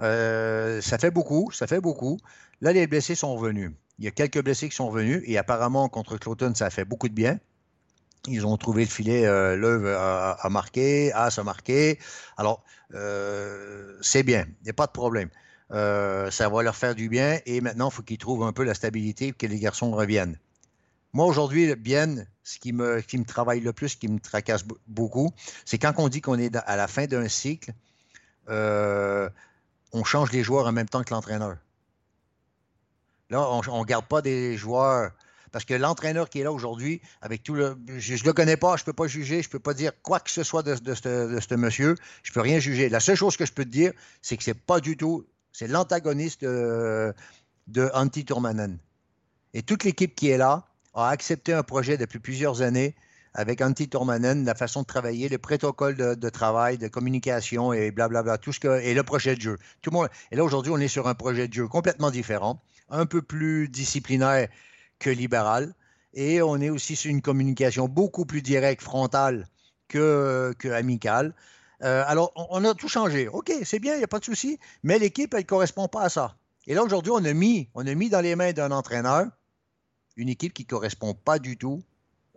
[0.00, 2.18] Euh, ça fait beaucoup, ça fait beaucoup.
[2.60, 3.72] Là, les blessés sont revenus.
[3.98, 6.84] Il y a quelques blessés qui sont revenus et apparemment, contre Cloton, ça a fait
[6.84, 7.38] beaucoup de bien.
[8.30, 11.98] Ils ont trouvé le filet, euh, l'œuvre a, marqué, As a marqué.
[12.36, 12.62] Alors,
[12.94, 15.30] euh, c'est bien, il n'y a pas de problème.
[15.70, 18.74] ça va leur faire du bien et maintenant, il faut qu'ils trouvent un peu la
[18.74, 20.38] stabilité que les garçons reviennent.
[21.12, 25.30] Moi, aujourd'hui, bien, ce qui me, qui me travaille le plus, qui me tracasse beaucoup,
[25.64, 27.72] c'est quand on dit qu'on est à la fin d'un cycle,
[28.48, 29.28] euh,
[29.92, 31.56] on change les joueurs en même temps que l'entraîneur.
[33.30, 35.12] Là, on ne garde pas des joueurs.
[35.58, 37.76] Parce que l'entraîneur qui est là aujourd'hui, avec tout le.
[37.96, 39.90] Je ne le connais pas, je ne peux pas juger, je ne peux pas dire
[40.04, 41.96] quoi que ce soit de, ce monsieur.
[42.22, 42.88] Je ne peux rien juger.
[42.88, 43.90] La seule chose que je peux te dire,
[44.22, 45.26] c'est que c'est pas du tout.
[45.50, 47.12] C'est l'antagoniste de,
[47.66, 48.78] de Antti Turmanen.
[49.52, 52.94] Et toute l'équipe qui est là, a accepté un projet depuis plusieurs années
[53.34, 58.38] avec Antti Tormanen, la façon de travailler, le protocole de, travail, de communication et blablabla,
[58.38, 59.58] tout ce que, et le projet de jeu.
[59.82, 62.62] Tout le monde, et là, aujourd'hui, on est sur un projet de jeu complètement différent,
[62.90, 64.46] un peu plus disciplinaire
[64.98, 65.74] que libéral,
[66.14, 69.46] et on est aussi sur une communication beaucoup plus directe, frontale
[69.88, 71.34] que, amicale.
[71.82, 73.28] Euh, alors, on, a tout changé.
[73.28, 76.02] OK, c'est bien, il n'y a pas de souci, mais l'équipe, elle ne correspond pas
[76.02, 76.36] à ça.
[76.66, 77.22] Et là, aujourd'hui, on
[77.74, 79.26] on a mis dans les mains d'un entraîneur
[80.16, 81.82] une équipe qui ne correspond pas du tout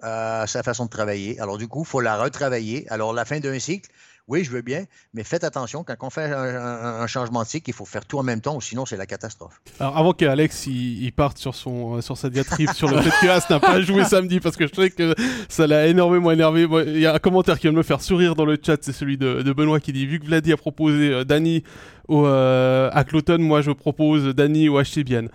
[0.01, 1.39] à sa façon de travailler.
[1.39, 2.87] Alors, du coup, il faut la retravailler.
[2.89, 3.89] Alors, la fin d'un cycle,
[4.31, 7.73] oui, je veux bien, mais faites attention, quand on fait un, changement de cycle, il
[7.73, 9.61] faut faire tout en même temps, ou sinon c'est la catastrophe.
[9.77, 13.29] Alors, avant qu'Alex il, parte sur, son, euh, sur sa diatribe sur le fait que
[13.29, 15.13] As n'a pas joué samedi, parce que je sais que
[15.49, 16.65] ça l'a énormément énervé.
[16.87, 18.93] Il y a un commentaire qui vient de me faire sourire dans le chat, c'est
[18.93, 21.63] celui de, Benoît qui dit Vu que Vladi a proposé euh, Dany
[22.09, 25.27] euh, à Cloton, moi je propose Dany au HCBN.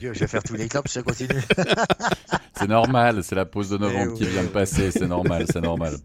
[0.00, 1.42] Dieu, je vais faire tous les clubs ça continue.
[2.56, 5.60] c'est normal, c'est la pause de novembre eh qui vient de passer, c'est normal, c'est
[5.60, 5.96] normal.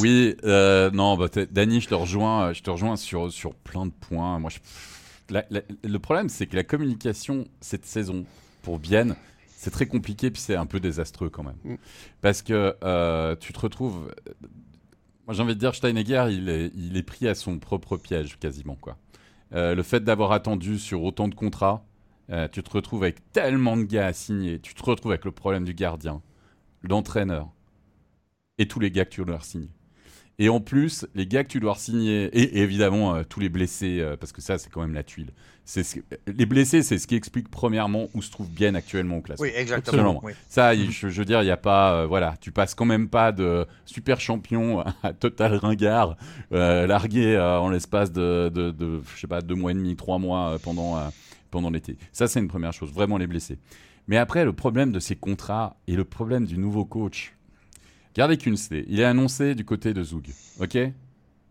[0.00, 3.92] Oui, euh, non, bah, Dany, je te rejoins, je te rejoins sur, sur plein de
[3.92, 4.38] points.
[4.38, 4.50] Moi,
[5.30, 8.24] le problème, c'est que la communication cette saison
[8.62, 11.56] pour Bienne, c'est très compliqué, puis c'est un peu désastreux quand même.
[11.64, 11.74] Mm.
[12.20, 14.12] Parce que euh, tu te retrouves.
[15.26, 18.38] Moi, j'ai envie de dire, Steinegger, il est, il est pris à son propre piège
[18.38, 18.76] quasiment.
[18.80, 18.96] Quoi.
[19.54, 21.84] Euh, le fait d'avoir attendu sur autant de contrats,
[22.30, 25.32] euh, tu te retrouves avec tellement de gars à signer, tu te retrouves avec le
[25.32, 26.22] problème du gardien,
[26.82, 27.48] l'entraîneur,
[28.58, 29.70] et tous les gars que tu dois signer.
[30.40, 33.98] Et en plus, les gars que tu dois signer, et, évidemment euh, tous les blessés,
[34.00, 35.32] euh, parce que ça, c'est quand même la tuile.
[35.64, 35.84] C'est
[36.28, 39.42] Les blessés, c'est ce qui explique premièrement où se trouve bien actuellement au classement.
[39.42, 40.22] Oui, exactement.
[40.48, 42.06] Ça, je, veux dire, il n'y a pas.
[42.06, 46.16] voilà, tu passes quand même pas de super champion à total ringard,
[46.50, 50.58] largué en l'espace de, de, de, je sais pas, deux mois et demi, trois mois
[50.62, 50.98] pendant
[51.50, 51.98] pendant l'été.
[52.12, 53.58] Ça, c'est une première chose, vraiment les blessés.
[54.06, 57.34] Mais après, le problème de ces contrats et le problème du nouveau coach.
[58.14, 60.26] Regardez Kunsley, il est annoncé du côté de Zoug,
[60.60, 60.78] ok?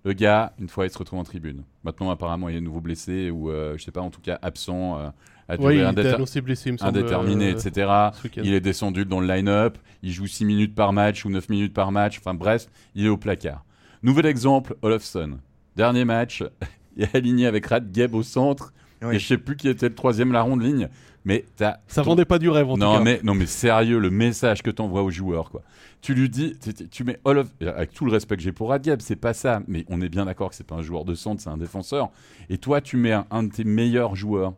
[0.03, 1.63] Le gars, une fois, il se retrouve en tribune.
[1.83, 4.97] Maintenant, apparemment, il est nouveau blessé ou, euh, je sais pas, en tout cas, absent.
[4.99, 5.09] Euh,
[5.49, 7.91] à il annoncé blessé, il me semble, indéterminé, euh, etc.
[8.37, 11.73] Il est descendu dans le line-up, il joue 6 minutes par match ou 9 minutes
[11.73, 13.63] par match, enfin bref, il est au placard.
[14.03, 15.39] Nouvel exemple, Olofsson.
[15.75, 16.43] Dernier match,
[16.97, 18.73] il est aligné avec Radgeb au centre,
[19.11, 20.89] et je sais plus qui était le troisième larron de ligne.
[21.25, 23.03] Mais ça vendait pas du rêve en non, tout cas.
[23.03, 25.61] Mais, non mais sérieux, le message que tu envoies aux joueurs, quoi.
[26.01, 26.55] Tu lui dis,
[26.91, 29.61] tu, mets All avec tout le respect que j'ai pour Radgeb, c'est pas ça.
[29.67, 32.11] Mais on est bien d'accord que c'est pas un joueur de centre, c'est un défenseur.
[32.49, 34.53] Et toi, tu mets un, de tes meilleurs joueurs,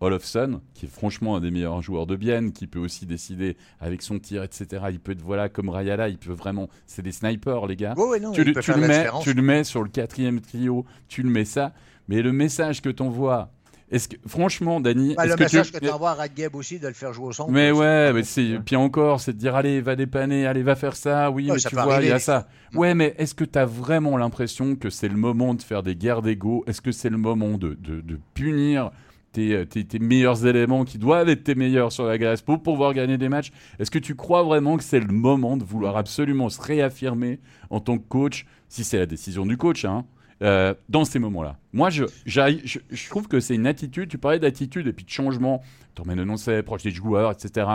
[0.00, 4.02] Olofsson, qui est franchement un des meilleurs joueurs de Bienne, qui peut aussi décider avec
[4.02, 4.66] son tir, etc.
[4.90, 6.68] Il peut être voilà comme Rayala, il peut vraiment.
[6.86, 7.94] C'est des snipers, les gars.
[8.34, 11.72] tu, le, mets, tu le mets sur le quatrième trio, tu le mets ça.
[12.08, 13.50] Mais le message que tu envoies
[13.90, 15.14] est-ce que, franchement, Dani.
[15.16, 17.50] Bah, le message que tu envoies à Radgeb aussi de le faire jouer au centre.
[17.50, 20.94] Mais ouais, mais c'est, puis encore, c'est de dire allez, va dépanner, allez, va faire
[20.94, 21.30] ça.
[21.30, 22.46] Oui, tu vois, il y a ça.
[22.74, 25.96] Ouais, mais est-ce que tu as vraiment l'impression que c'est le moment de faire des
[25.96, 26.62] guerres d'ego?
[26.68, 28.92] Est-ce que c'est le moment de, de, punir
[29.32, 33.18] tes, tes, meilleurs éléments qui doivent être tes meilleurs sur la glace pour pouvoir gagner
[33.18, 33.50] des matchs?
[33.80, 37.80] Est-ce que tu crois vraiment que c'est le moment de vouloir absolument se réaffirmer en
[37.80, 40.04] tant que coach, si c'est la décision du coach, hein,
[40.42, 44.38] euh, dans ces moments-là Moi, je, je, je, trouve que c'est une attitude, tu parlais
[44.38, 45.62] d'attitude et puis de changement,
[45.98, 47.66] remets le proche des joueurs, etc.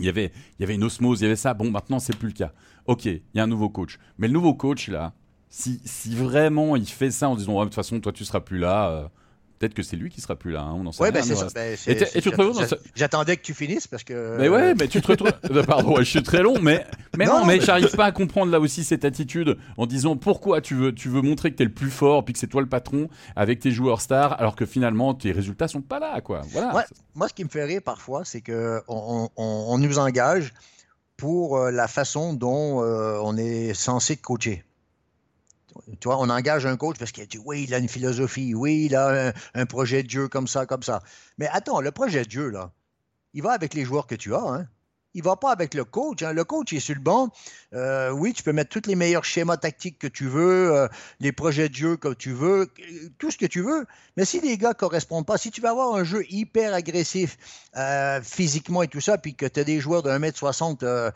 [0.00, 1.54] Il y, avait, il y avait une osmose, il y avait ça.
[1.54, 2.52] Bon, maintenant, c'est plus le cas.
[2.86, 3.98] Ok, il y a un nouveau coach.
[4.18, 5.12] Mais le nouveau coach, là,
[5.48, 8.58] si, si vraiment il fait ça en disant, de toute façon, toi, tu seras plus
[8.58, 8.90] là.
[8.90, 9.08] Euh,
[9.58, 10.62] Peut-être que c'est lui qui sera plus là.
[10.62, 11.46] Hein, on en sait ouais, c'est ça.
[11.54, 14.36] Ben, et, tu te J'attendais que tu finisses parce que.
[14.38, 15.32] Mais ouais, mais tu te retrouves.
[15.50, 16.84] Euh, pardon, je suis très long, mais
[17.16, 20.74] mais non, mais, j'arrive pas à comprendre là aussi cette attitude en disant pourquoi tu
[20.74, 22.68] veux tu veux montrer que tu es le plus fort puis que c'est toi le
[22.68, 26.42] patron avec tes joueurs stars alors que finalement tes résultats sont pas là quoi.
[26.50, 26.84] Voilà.
[27.14, 30.52] moi, ce qui me fait rire parfois, c'est que on, on, nous engage
[31.16, 34.64] pour euh, la façon dont euh, on est censé coacher.
[36.00, 38.86] Tu vois, on engage un coach parce qu'il dit oui, il a une philosophie, oui,
[38.86, 41.02] il a un, projet de jeu comme ça, comme ça.
[41.38, 42.72] Mais attends, le projet de jeu, là,
[43.32, 44.40] il va avec les joueurs que tu as.
[44.40, 44.68] Hein?
[45.14, 46.22] Il va pas avec le coach.
[46.22, 46.32] Hein.
[46.32, 47.30] Le coach est sur le banc.
[47.72, 50.88] Euh, oui, tu peux mettre tous les meilleurs schémas tactiques que tu veux, euh,
[51.20, 52.68] les projets de jeu que tu veux,
[53.18, 53.86] tout ce que tu veux.
[54.16, 57.38] Mais si les gars ne correspondent pas, si tu vas avoir un jeu hyper agressif
[57.76, 61.12] euh, physiquement et tout ça, puis que tu as des joueurs de 1m60,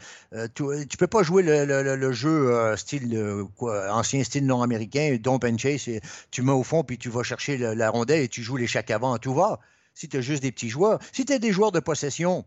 [0.55, 3.47] tu ne peux pas jouer le, jeu style
[3.91, 7.59] ancien style nord-américain, dump and chase, et tu mets au fond, puis tu vas chercher
[7.59, 9.61] la rondelle et tu joues les chaque avant tout va.
[9.95, 12.45] Si tu as juste des petits joueurs, si tu as des joueurs de possession,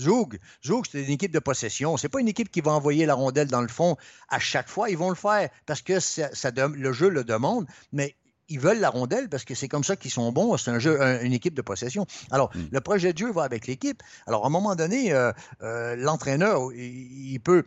[0.00, 1.96] Zoug, Zoug, c'est une équipe de possession.
[1.96, 3.96] C'est pas une équipe qui va envoyer la rondelle dans le fond
[4.28, 4.90] à chaque fois.
[4.90, 8.14] Ils vont le faire parce que ça, le jeu le demande, mais
[8.48, 10.56] ils veulent la rondelle parce que c'est comme ça qu'ils sont bons.
[10.56, 12.06] C'est un jeu, une équipe de possession.
[12.30, 12.68] Alors, hmm.
[12.70, 14.02] le projet de jeu va avec l'équipe.
[14.26, 15.32] Alors, à un moment donné, euh,
[15.62, 17.64] euh, l'entraîneur, il, peut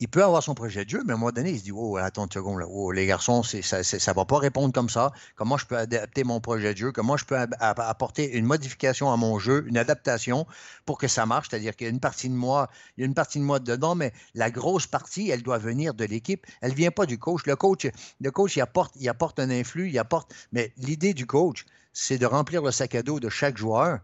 [0.00, 1.72] il peut avoir son projet de jeu, mais à un moment donné, il se dit
[1.72, 2.62] Oh, attends une seconde.
[2.68, 5.12] Oh, les garçons, ça ne va pas répondre comme ça.
[5.36, 6.92] Comment je peux adapter mon projet de jeu?
[6.92, 10.46] Comment je peux apporter une modification à mon jeu, une adaptation
[10.86, 11.48] pour que ça marche?
[11.50, 13.60] C'est-à-dire qu'il y a une partie de moi, il y a une partie de moi
[13.60, 16.46] dedans, mais la grosse partie, elle doit venir de l'équipe.
[16.60, 17.42] Elle ne vient pas du coach.
[17.46, 17.86] Le coach,
[18.20, 20.34] le coach il, apporte, apporte un influx, il apporte.
[20.52, 24.00] Mais l'idée du coach, c'est de remplir le sac à dos de chaque joueur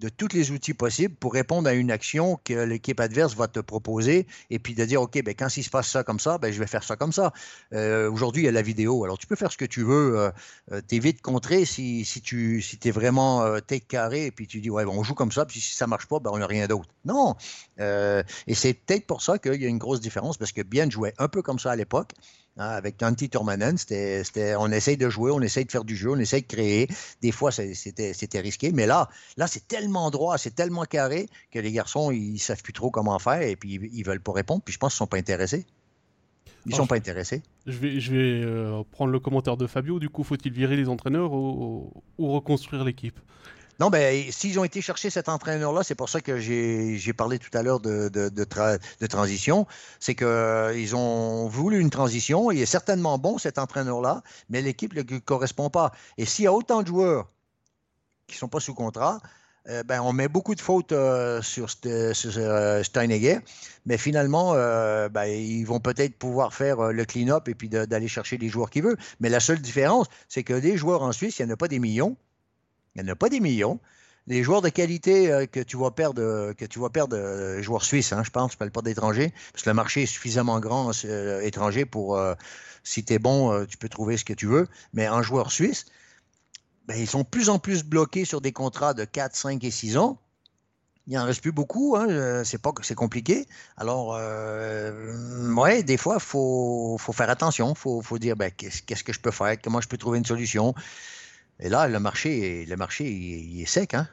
[0.00, 3.60] de tous les outils possibles pour répondre à une action que l'équipe adverse va te
[3.60, 6.50] proposer et puis de dire, OK, ben, quand il se passe ça comme ça, ben,
[6.50, 7.32] je vais faire ça comme ça.
[7.74, 9.04] Euh, aujourd'hui, il y a la vidéo.
[9.04, 10.18] Alors, tu peux faire ce que tu veux.
[10.18, 10.30] Euh,
[10.72, 14.30] euh tu es vite contré si, si tu si es vraiment euh, tête carré et
[14.30, 16.38] puis tu dis, ouais, on joue comme ça, puis si ça marche pas, ben, on
[16.38, 16.88] n'a rien d'autre.
[17.04, 17.36] Non.
[17.78, 21.14] et c'est peut-être pour ça qu'il y a une grosse différence parce que Bien jouait
[21.18, 22.12] un peu comme ça à l'époque.
[22.60, 26.10] Hein, avec Antti Turmanen, c'était, on essaye de jouer, on essaye de faire du jeu,
[26.10, 26.88] on essaye de créer.
[27.22, 31.72] Des fois, c'était, risqué, mais là, là, c'est tellement droit, c'est tellement carré que les
[31.72, 34.60] garçons, ils savent plus trop comment faire et puis ils, veulent pas répondre.
[34.62, 35.64] Puis je pense qu'ils sont pas intéressés.
[36.66, 37.42] Ils ne sont pas intéressés.
[37.66, 39.98] Je vais, je vais euh, prendre le commentaire de Fabio.
[39.98, 43.18] Du coup, faut-il virer les entraîneurs ou reconstruire l'équipe?
[43.80, 47.56] Non, ben, s'ils ont été chercher cet entraîneur-là, c'est pour ça que j'ai parlé tout
[47.56, 48.44] à l'heure de,
[49.06, 49.66] transition.
[50.00, 52.50] C'est qu'ils euh, ont voulu une transition.
[52.50, 55.92] Il est certainement bon, cet entraîneur-là, mais l'équipe ne correspond pas.
[56.18, 57.30] Et s'il y a autant de joueurs
[58.26, 59.18] qui ne sont pas sous contrat,
[59.70, 63.38] euh, ben, on met beaucoup de fautes euh, sur, Steinegger,
[63.86, 64.52] mais finalement,
[65.08, 68.82] ben, ils vont peut-être pouvoir faire le clean-up et puis d'aller chercher les joueurs qu'ils
[68.82, 68.98] veulent.
[69.20, 71.68] Mais la seule différence, c'est que des joueurs en Suisse, il n'y en a pas
[71.68, 72.18] des millions.
[73.00, 73.80] Il n'y en a pas des millions.
[74.26, 77.84] Les joueurs de qualité euh, que tu vas perdre, euh, que tu perdre, euh, joueurs
[77.84, 80.60] suisses, hein, je pense, je ne parle pas d'étrangers, parce que le marché est suffisamment
[80.60, 80.92] grand
[81.42, 82.20] étranger pour,
[82.84, 84.68] si tu es bon, tu peux trouver ce que tu veux.
[84.92, 85.86] Mais en joueurs suisses,
[86.86, 89.70] ben, ils sont de plus en plus bloqués sur des contrats de 4, 5 et
[89.70, 90.18] 6 ans.
[91.06, 93.48] Il n'en reste plus beaucoup, hein, c'est pas c'est compliqué.
[93.76, 97.70] Alors, ouais, des fois, il faut, faire attention.
[97.70, 100.26] Il faut, faut, dire ben, qu'est-ce que je peux faire, comment je peux trouver une
[100.26, 100.74] solution?
[101.60, 103.94] Et là, le marché, le marché il, est sec.
[103.94, 104.08] Hein?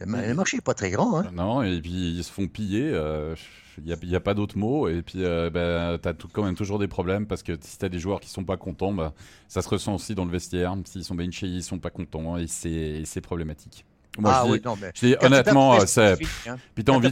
[0.00, 1.18] Le, marché n'est pas très grand.
[1.18, 1.30] Hein?
[1.32, 2.90] Non, et puis ils se font piller.
[2.92, 3.34] Euh,
[3.78, 4.88] il n'y a, pas d'autre mot.
[4.88, 7.84] Et puis, euh, ben, tu as quand même toujours des problèmes parce que si tu
[7.84, 9.14] as des joueurs qui sont pas contents, bah,
[9.48, 10.76] ça se ressent aussi dans le vestiaire.
[10.84, 13.86] S'ils sont benchés, ils sont pas contents et c'est problématique.
[14.18, 14.92] Moi, ah, je, oui, non, mais...
[14.94, 16.18] je dis honnêtement, c'est.
[16.46, 16.56] Hein.
[16.74, 17.08] Puis t'as envie.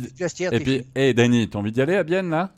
[0.52, 2.50] Et puis, hé, Danny, t'as envie d'y aller à Bienne là?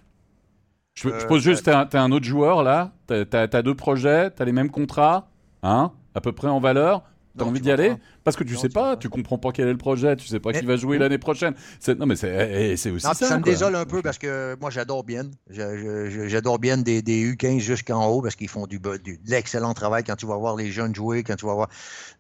[0.95, 4.45] Je, je, pose juste, t'es un, un, autre joueur là, t'as as, deux projets, t'as
[4.45, 5.31] les mêmes contrats,
[5.63, 7.03] hein, à peu près en valeur.
[7.37, 9.79] T'as envie d'y aller Parce que tu sais pas, tu comprends pas quel est le
[9.79, 11.55] projet, tu sais pas qui va jouer l'année prochaine.
[11.99, 13.15] Non, mais c'est eh, eh, aussi ça.
[13.15, 15.31] Ça me désole un peu parce que moi, j'adore bien.
[15.51, 20.17] J'adore bien des, des U15 jusqu'en haut parce qu'ils font du, de l'excellent travail quand
[20.17, 21.69] tu vas voir les jeunes jouer, quand tu vas voir.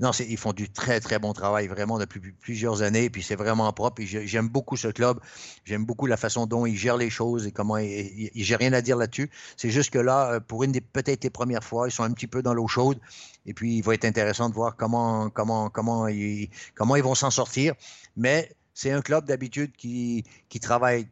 [0.00, 3.10] Non, ils font du très, très bon travail vraiment depuis plusieurs années.
[3.10, 4.02] Puis c'est vraiment propre.
[4.04, 5.20] J'aime beaucoup ce club.
[5.64, 7.76] J'aime beaucoup la façon dont ils gèrent les choses et comment.
[7.78, 9.30] J'ai rien à dire là-dessus.
[9.56, 12.26] C'est juste que là, pour une des peut-être les premières fois, ils sont un petit
[12.26, 12.98] peu dans l'eau chaude.
[13.46, 17.14] Et puis, il va être intéressant de voir comment, comment, comment ils, comment ils vont
[17.14, 17.74] s'en sortir.
[18.16, 21.06] Mais c'est un club d'habitude qui, qui travaille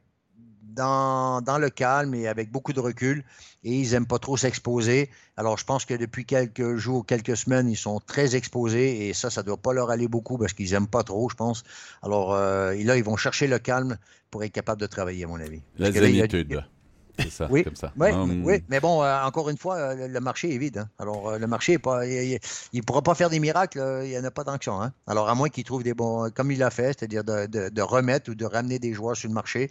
[0.62, 3.24] dans, dans, le calme et avec beaucoup de recul.
[3.64, 5.10] Et ils n'aiment pas trop s'exposer.
[5.36, 9.08] Alors, je pense que depuis quelques jours, quelques semaines, ils sont très exposés.
[9.08, 11.34] Et ça, ça ne doit pas leur aller beaucoup parce qu'ils n'aiment pas trop, je
[11.34, 11.64] pense.
[12.02, 13.98] Alors, euh, là, ils vont chercher le calme
[14.30, 15.62] pour être capables de travailler, à mon avis.
[15.76, 16.64] La zénitude.
[17.22, 17.92] C'est ça, oui, comme ça.
[17.98, 18.42] Oui, hum.
[18.44, 20.78] oui, mais bon, euh, encore une fois, euh, le marché est vide.
[20.78, 20.88] Hein.
[20.98, 22.38] Alors, euh, le marché, pas, il
[22.72, 24.72] ne pourra pas faire des miracles, il n'y en a pas tant que ça.
[24.72, 24.92] Hein.
[25.06, 27.82] Alors, à moins qu'il trouve des bons, comme il l'a fait, c'est-à-dire de, de, de,
[27.82, 29.70] remettre ou de ramener des joueurs sur le marché,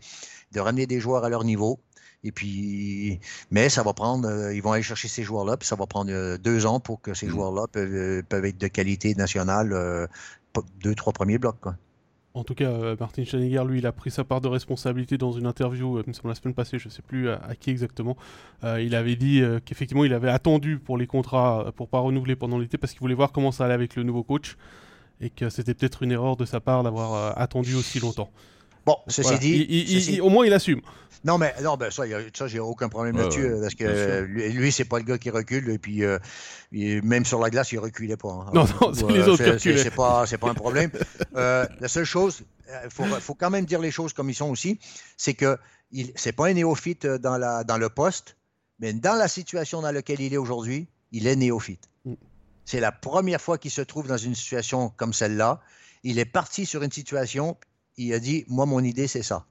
[0.51, 1.79] de ramener des joueurs à leur niveau.
[2.23, 5.87] Et puis, mais ça va prendre, ils vont aller chercher ces joueurs-là, puis ça va
[5.87, 7.29] prendre deux ans pour que ces mmh.
[7.29, 10.09] joueurs-là peuvent, peuvent, être de qualité nationale,
[10.83, 11.59] deux, trois premiers blocs.
[11.61, 11.75] Quoi.
[12.39, 15.33] En tout cas, euh, Martin Schaniger, lui, il a pris sa part de responsabilité dans
[15.33, 18.15] une interview, euh, la semaine passée, je ne sais plus à, qui exactement.
[18.63, 22.57] Euh, il avait dit qu'effectivement, il avait attendu pour les contrats, pour pas renouveler pendant
[22.57, 24.55] l'été, parce qu'il voulait voir comment ça allait avec le nouveau coach,
[25.19, 28.31] et que c'était peut-être une erreur de sa part d'avoir attendu aussi longtemps.
[28.85, 30.81] Bon, ceci dit, au moins il assume.
[31.25, 34.85] Non, mais non, ben ça, ça j'ai aucun problème là-dessus, parce que lui, lui c'est
[34.85, 36.03] pas le gars qui recule, et puis
[36.71, 38.29] même sur la glace, il reculait pas.
[38.29, 38.51] Hein.
[38.53, 40.91] Non, non, c'est les autres qui C'est pas, pas un problème.
[41.33, 42.43] la seule chose,
[42.85, 44.79] il faut, faut, quand même dire les choses comme ils sont aussi,
[45.17, 45.57] c'est que
[46.15, 48.37] c'est pas un néophyte dans, la, dans le poste,
[48.79, 51.89] mais dans la situation dans laquelle il est aujourd'hui, il est néophyte.
[52.05, 52.13] Mm.
[52.65, 55.59] C'est la première fois qu'il se trouve dans une situation comme celle-là.
[56.03, 57.57] Il est parti sur une situation,
[57.99, 59.45] il a dit, moi, mon idée, c'est ça.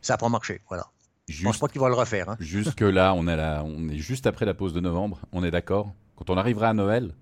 [0.00, 0.86] Ça n'a pas marché, voilà.
[1.28, 2.30] Je pense pas qu'il va le refaire.
[2.30, 2.36] Hein.
[2.40, 5.50] Jusque là, on est, là, on est juste après la pause de novembre, on est
[5.50, 7.14] d'accord Quand on arrivera à Noël,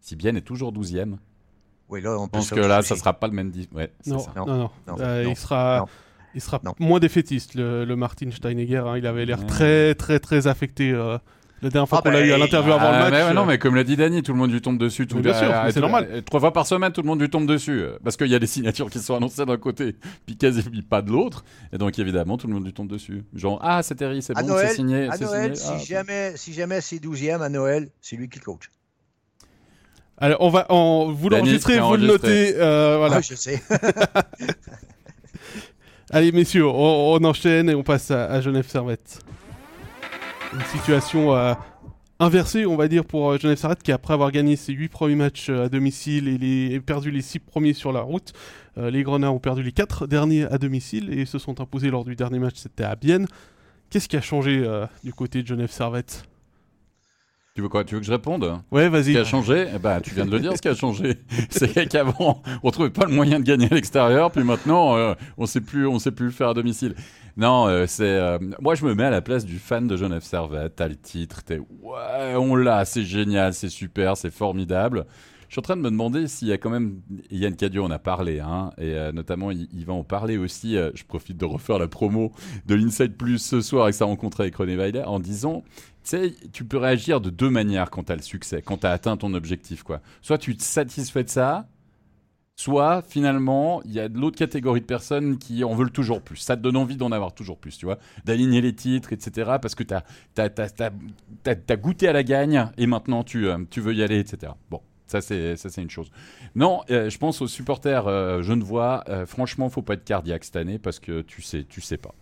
[0.00, 1.16] si bien est toujours 12e,
[1.88, 3.50] oui, là, on je pense que là, ça sera pas le même.
[3.72, 5.86] Ouais, non, non, non, euh, il sera,
[6.34, 8.82] il sera moins défaitiste, le, le Martin Steinegger.
[8.86, 8.98] Hein.
[8.98, 11.16] Il avait l'air très, très, très affecté euh,
[11.60, 13.12] la dernière fois ah qu'on l'a eu à l'interview avant le match.
[13.12, 15.06] Mais non, mais comme l'a dit Dany, tout le monde lui tombe dessus.
[15.06, 16.22] Tout bien sûr, c'est normal.
[16.24, 17.84] Trois fois par semaine, tout le monde lui tombe dessus.
[18.04, 21.10] Parce qu'il y a des signatures qui sont annoncées d'un côté, puis quasi pas de
[21.10, 21.44] l'autre.
[21.72, 23.24] Et donc, évidemment, tout le monde lui tombe dessus.
[23.34, 25.08] Genre, ah, c'est Terry, c'est bon, c'est signé.
[25.08, 28.70] À Noël, si, ah, jamais, si jamais c'est 12e à Noël, c'est lui qui coach.
[30.16, 32.54] Alors, on va, on, vous l'enregistrez, vous le notez.
[32.56, 33.16] Euh, voilà.
[33.16, 33.62] Ah, je sais.
[36.10, 39.20] Allez, messieurs, on, enchaîne et on passe à Genève Servette
[40.52, 41.54] une situation euh,
[42.18, 45.14] inversée, on va dire, pour euh, Genève Servette, qui après avoir gagné ses 8 premiers
[45.14, 48.32] matchs euh, à domicile et, les, perdu les 6 premiers sur la route,
[48.76, 52.14] les Grenats ont perdu les 4 derniers à domicile et se sont imposés lors du
[52.14, 53.26] dernier match, c'était à Bienne.
[53.90, 54.64] Qu'est-ce qui a changé
[55.02, 56.22] du côté de Genève Servette
[57.58, 58.60] tu veux quoi Tu veux que je réponde?
[58.70, 59.06] Ouais, vas-y.
[59.06, 61.16] Ce qui a changé eh ben, Tu viens de le dire, ce qui a changé.
[61.50, 64.96] C'est qu'avant, on trouvait pas le moyen de gagner à l'extérieur, puis maintenant,
[65.36, 66.94] on plus, on sait plus le faire à domicile.
[67.36, 68.04] Non, euh, c'est.
[68.04, 70.76] Euh, moi, je me mets à la place du fan de Genève Servette.
[70.76, 71.58] T'as le titre, t'es.
[71.58, 75.04] Ouais, on l'a, c'est génial, c'est super, c'est formidable.
[75.48, 77.00] Je suis en train de me demander s'il y a quand même.
[77.32, 80.74] Yann Cadio en a parlé, hein, et euh, notamment, il, va en parler aussi.
[80.74, 82.30] je profite de refaire la promo
[82.66, 85.64] de l'Inside Plus ce soir avec sa rencontre avec René Weiler en disant
[86.52, 89.16] tu peux réagir de deux manières quand tu as le succès, quand tu as atteint
[89.16, 89.82] ton objectif.
[89.82, 90.00] quoi.
[90.22, 91.68] Soit tu te satisfais de ça,
[92.56, 96.36] soit finalement il y a de l'autre catégorie de personnes qui en veulent toujours plus.
[96.36, 99.52] Ça te donne envie d'en avoir toujours plus, tu vois, d'aligner les titres, etc.
[99.62, 104.02] Parce que tu as, goûté à la gagne et maintenant tu, euh, tu veux y
[104.02, 104.52] aller, etc.
[104.70, 104.80] Bon.
[105.08, 106.10] Ça, c'est, ça, c'est une chose.
[106.54, 109.04] Non, euh, je pense aux supporters euh, genevois.
[109.08, 112.14] Euh, franchement, faut pas être cardiaque cette année parce que tu sais, tu sais pas.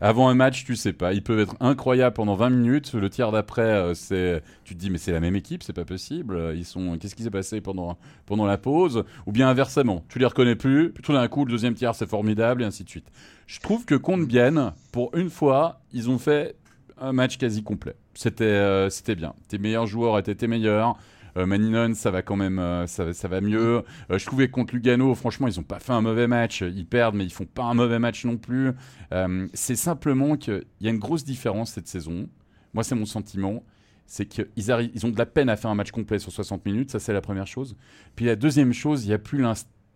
[0.00, 1.12] Avant un match, tu sais pas.
[1.12, 2.94] Ils peuvent être incroyables pendant 20 minutes.
[2.94, 5.84] Le tiers d'après, euh, c'est, tu te dis, mais c'est la même équipe, c'est pas
[5.84, 6.52] possible.
[6.56, 9.04] Ils sont, qu'est-ce qui s'est passé pendant, pendant la pause?
[9.26, 10.92] Ou bien inversement, tu les reconnais plus.
[10.92, 13.06] Puis tout d'un coup, le deuxième tiers, c'est formidable et ainsi de suite.
[13.46, 16.56] Je trouve que contre Bienne, pour une fois, ils ont fait
[17.00, 17.94] un match quasi complet.
[18.14, 19.32] C'était, c'était bien.
[19.46, 20.96] Tes meilleurs joueurs étaient tes meilleurs.
[21.36, 23.82] Euh, Maninon, ça va quand même, euh, ça, ça, va mieux.
[24.10, 26.62] Euh, je trouvais contre Lugano, franchement, ils n'ont pas fait un mauvais match.
[26.62, 28.72] Ils perdent, mais ils font pas un mauvais match non plus.
[29.52, 32.28] c'est simplement qu'il y a une grosse différence cette saison.
[32.74, 33.62] Moi, c'est mon sentiment
[34.04, 36.90] c'est qu'ils ils ont de la peine à faire un match complet sur 60 minutes,
[36.90, 37.76] ça c'est la première chose.
[38.14, 39.42] Puis la deuxième chose, il n'y a plus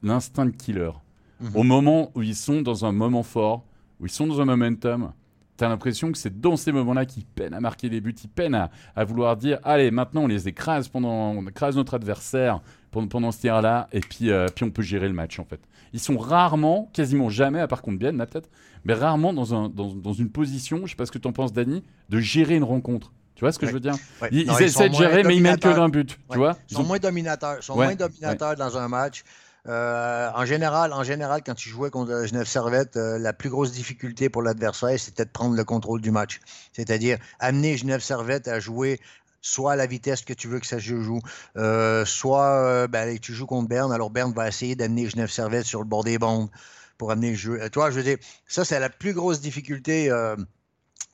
[0.03, 0.93] l'instinct de killer.
[1.41, 1.51] Mhm.
[1.55, 3.67] Au moment où ils sont dans un moment fort,
[4.01, 5.13] où ils sont dans un momentum,
[5.57, 8.69] T'as l'impression que c'est dans ces moments-là qu'ils peinent à marquer des buts, ils peinent
[8.95, 13.33] à, vouloir dire allez, maintenant on les écrase, pendant, on écrase notre adversaire pendant, pendant
[13.33, 15.61] ce tir-là, et puis, euh, puis on peut gérer le match en fait.
[15.93, 18.51] Ils sont rarement, quasiment jamais, à part contre Bien, peut-être,
[18.85, 21.33] mais rarement dans, un, dans, dans, une position, je sais pas ce que tu en
[21.33, 23.13] penses, Dani, de gérer une rencontre.
[23.35, 23.95] Tu vois ce que je veux dire?
[24.31, 26.19] Ils, essaient de gérer, mais ils mènent que d'un but.
[26.31, 26.57] Tu vois?
[26.71, 29.25] Ils sont, moins dominateurs, sont moins dominateurs dans un match.
[29.69, 33.73] Euh, en, général, en général, quand tu jouais contre Genève Servette, euh, la plus grosse
[33.73, 36.41] difficulté pour l'adversaire, c'était de prendre le contrôle du match.
[36.73, 39.01] C'est-à-dire amener Genève Servette à jouer
[39.41, 41.21] soit à la vitesse que tu veux que ça se joue,
[41.57, 45.79] euh, soit ben, tu joues contre Berne, alors Berne va essayer d'amener Genève Servette sur
[45.79, 46.49] le bord des bandes
[46.99, 47.71] pour amener le jeu.
[47.71, 50.09] Toi, je veux dire, ça, c'est la plus grosse difficulté.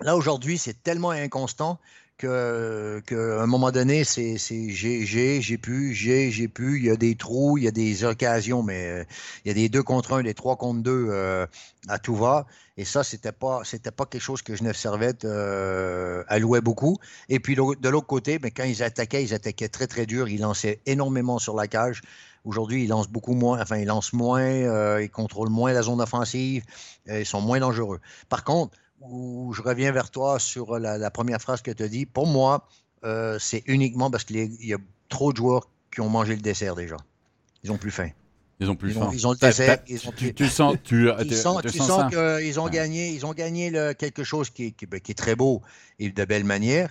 [0.00, 1.78] là, aujourd'hui, c'est tellement inconstant
[2.18, 6.78] qu'à un moment donné, c'est j'ai, j'ai, j'ai pu, j'ai, j'ai pu.
[6.78, 9.04] Il y a des trous, il y a des occasions, mais euh,
[9.44, 11.46] il y a des deux contre un, des trois contre deux euh,
[11.88, 12.46] à tout va.
[12.76, 16.98] Et ça, c'était pas, c'était pas quelque chose que Genève Servette euh, allouait beaucoup.
[17.28, 20.28] Et puis de l'autre côté, mais quand ils attaquaient, ils attaquaient très très dur.
[20.28, 22.02] Ils lançaient énormément sur la cage.
[22.44, 26.64] Aujourd'hui, ils lancent beaucoup moins, enfin, ils lancent moins, ils contrôlent moins la zone offensive,
[27.06, 28.00] ils sont moins dangereux.
[28.28, 32.07] Par contre, où je reviens vers toi sur la, première phrase que tu as dit.
[32.07, 32.66] Pour moi,
[33.05, 34.78] euh, c'est uniquement parce qu'il y a
[35.09, 36.96] trop de joueurs qui ont mangé le dessert déjà.
[37.62, 38.11] Ils ont plus faim.
[38.61, 39.11] Ils ont plus faim.
[39.12, 39.82] Ils ont le dessert.
[39.84, 39.98] tu,
[40.48, 41.62] sens, tu, sens,
[42.11, 45.62] qu'ils ont gagné, ils ont gagné quelque chose qui, ben, qui, est très beau
[45.98, 46.90] et de belle manière.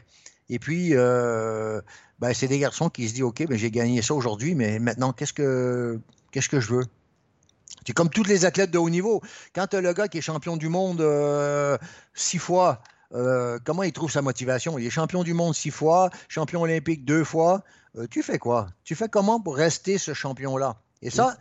[0.49, 1.81] Et puis, euh,
[2.19, 5.13] ben, c'est des garçons qui se disent, OK, ben, j'ai gagné ça aujourd'hui, mais maintenant,
[5.13, 5.99] qu'est-ce que,
[6.31, 6.85] qu'est-ce que je veux?
[7.85, 9.21] C'est comme tous les athlètes de haut niveau.
[9.53, 11.77] Quand tu as le gars qui est champion du monde euh,
[12.13, 12.81] six fois,
[13.13, 14.77] euh, comment il trouve sa motivation?
[14.77, 17.63] Il est champion du monde six fois, champion olympique deux fois.
[17.97, 18.67] Euh, tu fais quoi?
[18.83, 20.81] Tu fais comment pour rester ce champion-là?
[21.01, 21.37] Et ça,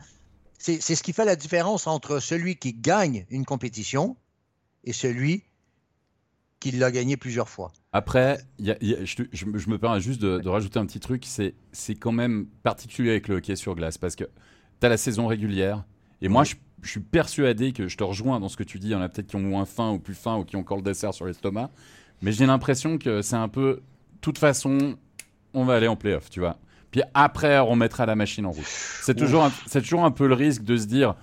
[0.58, 4.16] c'est ce qui fait la différence entre celui qui gagne une compétition
[4.84, 5.44] et celui
[6.60, 7.72] qui l'a gagné plusieurs fois.
[7.92, 11.26] Après, je, me permets juste de, rajouter un petit truc.
[11.26, 15.26] C'est quand même particulier avec le hockey sur glace parce que tu as la saison
[15.26, 15.84] régulière,
[16.22, 18.88] et moi, je, suis persuadé que je te rejoins dans ce que tu dis.
[18.88, 20.60] Il y en a peut-être qui ont moins faim ou plus faim ou qui ont
[20.60, 21.70] encore le dessert sur l'estomac.
[22.22, 23.74] Mais j'ai l'impression que c'est un peu.
[23.74, 24.96] De toute façon,
[25.54, 26.58] on va aller en playoff, tu vois.
[26.90, 28.64] Puis après, on mettra la machine en route.
[28.64, 31.14] C'est toujours, un, toujours un peu le risque de se dire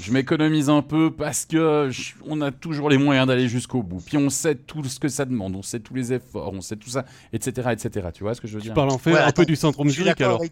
[0.00, 1.90] je m'économise un peu parce que
[2.24, 4.02] on a toujours les moyens d'aller jusqu'au bout.
[4.04, 6.76] Puis on sait tout ce que ça demande, on sait tous les efforts, on sait
[6.76, 8.08] tout ça, etc., etc.
[8.12, 8.72] Tu vois ce que je veux dire?
[8.72, 10.42] Tu parles en fait un peu du centre musique alors.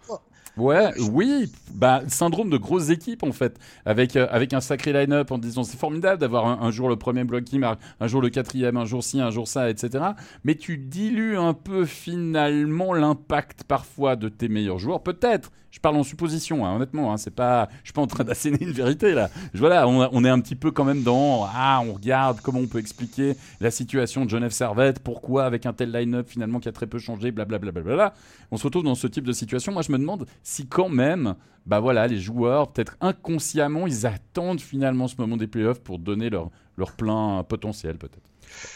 [0.58, 5.30] Ouais, oui, bah syndrome de grosses équipes en fait, avec euh, avec un sacré line-up
[5.30, 8.28] en disant c'est formidable d'avoir un, jour le premier bloc qui marque, un jour le
[8.28, 10.04] quatrième, un jour ci, un jour ça, etc.
[10.44, 15.52] Mais tu dilues un peu finalement l'impact parfois de tes meilleurs joueurs, peut-être.
[15.72, 17.12] Je parle en supposition, hein, honnêtement.
[17.12, 19.30] Hein, c'est pas, je suis pas en train d'asséner une vérité là.
[19.54, 22.60] Je, voilà, on, on, est un petit peu quand même dans ah, on regarde comment
[22.60, 26.68] on peut expliquer la situation de Genève Servette, pourquoi avec un tel line-up finalement qui
[26.68, 27.72] a très peu changé, blablabla.
[27.72, 28.14] Bla, bla, bla,
[28.50, 29.72] on se retrouve dans ce type de situation.
[29.72, 34.60] Moi, je me demande si quand même, bah voilà, les joueurs, peut-être inconsciemment, ils attendent
[34.60, 38.28] finalement ce moment des playoffs pour donner leur, leur plein potentiel, peut-être.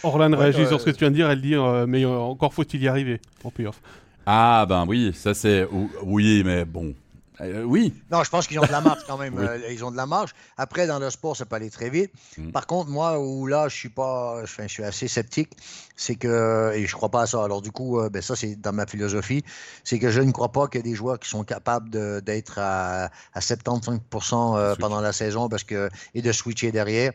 [0.03, 2.55] Orlan réagit sur ce que tu viens de dire, elle dit euh, mais euh, encore
[2.55, 3.83] faut-il y arriver en playoff.
[4.27, 5.67] Ah ben oui, ça c'est
[6.03, 6.95] oui, mais bon.
[7.41, 7.95] Euh, oui.
[8.11, 9.35] Non, je pense qu'ils ont de la marge quand même.
[9.71, 10.35] ils ont de la marge.
[10.57, 12.11] Après, dans le sport, ça peut aller très vite.
[12.39, 12.51] Mm.
[12.51, 15.51] Par contre, moi, où là, je suis pas, je, suis assez sceptique,
[15.97, 17.45] c'est que, et je crois pas à ça.
[17.45, 19.45] Alors, du coup, ben, ça, c'est dans ma philosophie,
[19.85, 21.91] c'est que je ne crois pas qu'il y ait des joueurs qui sont capables
[22.23, 27.13] d'être à, à, 75% pendant la saison parce que, et de switcher derrière.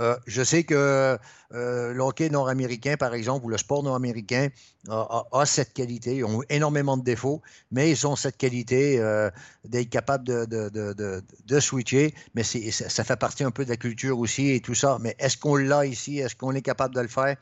[0.00, 1.18] Euh, je sais que
[1.52, 4.48] euh, le hockey nord-américain, par exemple, ou le sport nord-américain
[4.88, 6.16] a, cette qualité.
[6.16, 9.30] Ils ont énormément de défauts, mais ils ont cette qualité euh,
[9.64, 12.14] d'être capables de, switcher.
[12.34, 14.98] Mais ça, ça, fait partie un peu de la culture aussi et tout ça.
[15.00, 16.18] Mais est-ce qu'on l'a ici?
[16.18, 17.36] Est-ce qu'on est capable de le faire?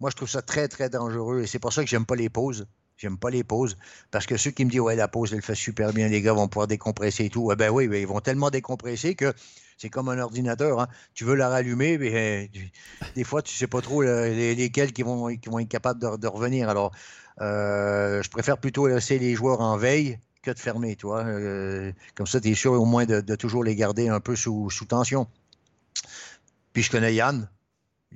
[0.00, 2.28] Moi, je trouve ça très, très dangereux et c'est pour ça que j'aime pas les
[2.28, 2.66] pauses.
[3.02, 3.76] J'aime pas les pauses.
[4.12, 6.34] Parce que ceux qui me disent, ouais, la pause, elle fait super bien, les gars
[6.34, 7.50] vont pouvoir décompresser et tout.
[7.50, 9.34] Eh ben oui, ils vont tellement décompresser que
[9.76, 10.80] c'est comme un ordinateur.
[10.80, 10.86] Hein.
[11.12, 12.60] Tu veux la rallumer, mais euh,
[13.16, 16.68] des fois, tu sais pas trop lesquels qui vont, qui vont être capables de, revenir.
[16.68, 16.92] Alors,
[17.40, 22.28] euh, je préfère plutôt laisser les joueurs en veille que de fermer, tu euh, comme
[22.28, 25.26] ça, tu es sûr au moins de, toujours les garder un peu sous, tension.
[26.72, 27.48] Puis je connais Yann.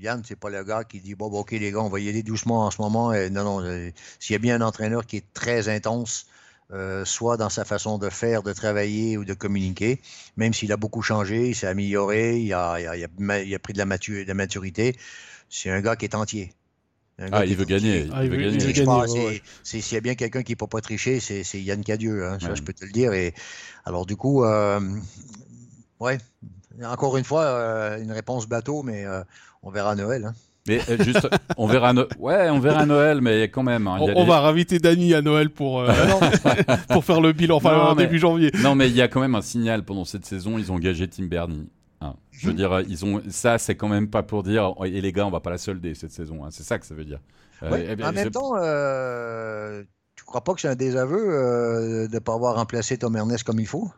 [0.00, 2.22] Yann, c'est pas le gars qui dit bon, OK, les gars, on va y aller
[2.22, 3.12] doucement en ce moment.
[3.30, 6.26] non, non, s'il y a bien un entraîneur qui est très intense,
[6.72, 10.00] euh, soit dans sa façon de faire, de travailler ou de communiquer,
[10.36, 12.76] même s'il a beaucoup changé, il s'est amélioré, il a,
[13.62, 14.96] pris de la, maturité.
[15.48, 16.52] C'est un gars qui est entier.
[17.30, 18.08] Ah, il veut gagner.
[18.22, 19.42] il veut gagner.
[19.62, 22.26] S'il y a bien quelqu'un qui ne peut pas tricher, c'est Yann Cadieux.
[22.26, 23.12] Hein, ça, je peux te le dire.
[23.12, 23.32] Et,
[23.84, 24.80] alors, du coup, euh,
[26.00, 26.18] ouais,
[26.84, 29.04] encore une fois, euh, une réponse bateau, mais
[29.66, 30.24] on verra à Noël.
[30.24, 30.34] Hein.
[30.68, 33.86] Mais euh, juste, on verra, ouais, on verra Noël, mais quand même.
[33.86, 35.92] Hein, on, va inviter Dany à Noël pour euh,
[36.88, 38.50] pour faire le bilan, enfin début janvier.
[38.62, 40.58] Non, mais il y a quand même un signal pendant cette saison.
[40.58, 41.68] Ils ont engagé Tim Bernie.
[42.00, 42.14] Hein.
[42.30, 42.56] Je veux hmm.
[42.56, 44.72] dire, ils ont ça, c'est quand même pas pour dire.
[44.84, 46.44] Et les gars, on va pas la solder cette saison.
[46.44, 46.48] Hein.
[46.50, 47.20] C'est ça que ça veut dire.
[47.62, 48.54] Euh, eh en même temps,
[50.16, 53.60] tu crois pas que c'est un désaveu de ne pas avoir remplacé Tom Ernest comme
[53.60, 53.90] il faut?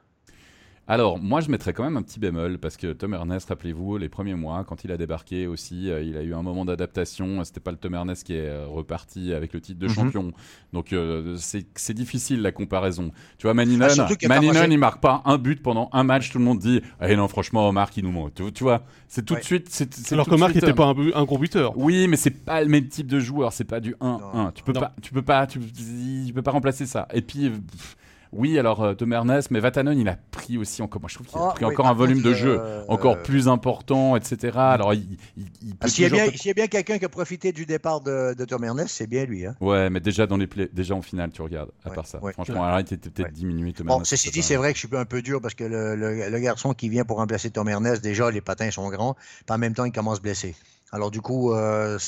[0.91, 4.09] Alors, moi, je mettrais quand même un petit bémol parce que Tom Ernest, rappelez-vous, les
[4.09, 7.45] premiers mois, quand il a débarqué aussi, euh, il a eu un moment d'adaptation.
[7.45, 9.93] C'était pas le Tom Ernest qui est euh, reparti avec le titre de Mhm.
[9.95, 10.33] champion.
[10.73, 13.11] Donc, euh, c'est difficile la comparaison.
[13.37, 16.31] Tu vois, Maninon, Ah, Maninon, il marque pas un but pendant un match.
[16.31, 18.33] Tout le monde dit, eh non, franchement, Marc, il nous manque.
[18.35, 19.41] Tu, tu vois, c'est tout Ouais.
[19.41, 19.69] de suite.
[20.11, 21.77] Alors tout que de Marc suite, n'était pas un, un gros buteur.
[21.77, 24.19] oui, mais c'est pas le même type de joueur, c'est pas du 1-1.
[24.35, 24.53] Non.
[24.53, 24.81] Tu peux Non.
[24.81, 27.07] pas, tu peux pas, tu, tu peux pas remplacer ça.
[27.13, 27.97] Et puis, pff,
[28.33, 31.01] oui, alors euh, Tom Ernest, mais Vatanen, il a pris aussi encore.
[31.01, 33.23] Moi, je trouve qu'il a Ah, pris encore un volume de jeu euh, encore euh,
[33.23, 34.57] plus important, etc.
[34.59, 36.55] Alors, il, il- il peut Ah, S'il y, a toujours bien- te- s'il y a
[36.55, 39.47] bien quelqu'un qui a profité du départ de, de Tom Ernest, c'est bien lui.
[39.47, 39.55] Hein.
[39.61, 41.71] Ouais, mais déjà dans les play- déjà en finale, tu regardes.
[41.85, 42.33] À Ouais, part ça, ouais.
[42.33, 43.33] franchement, alors il était peut-être Ouais.
[43.33, 43.73] diminué.
[43.73, 45.55] Tom Bon, Ernest, ceci c'est dit, c'est vrai que je suis un peu dur parce
[45.55, 48.89] que le, le- le garçon qui vient pour remplacer Tom Ernest, déjà, les patins sont
[48.91, 50.55] grands, puis en même temps, il commence blessé.
[50.93, 51.99] Alors, du coup, euh,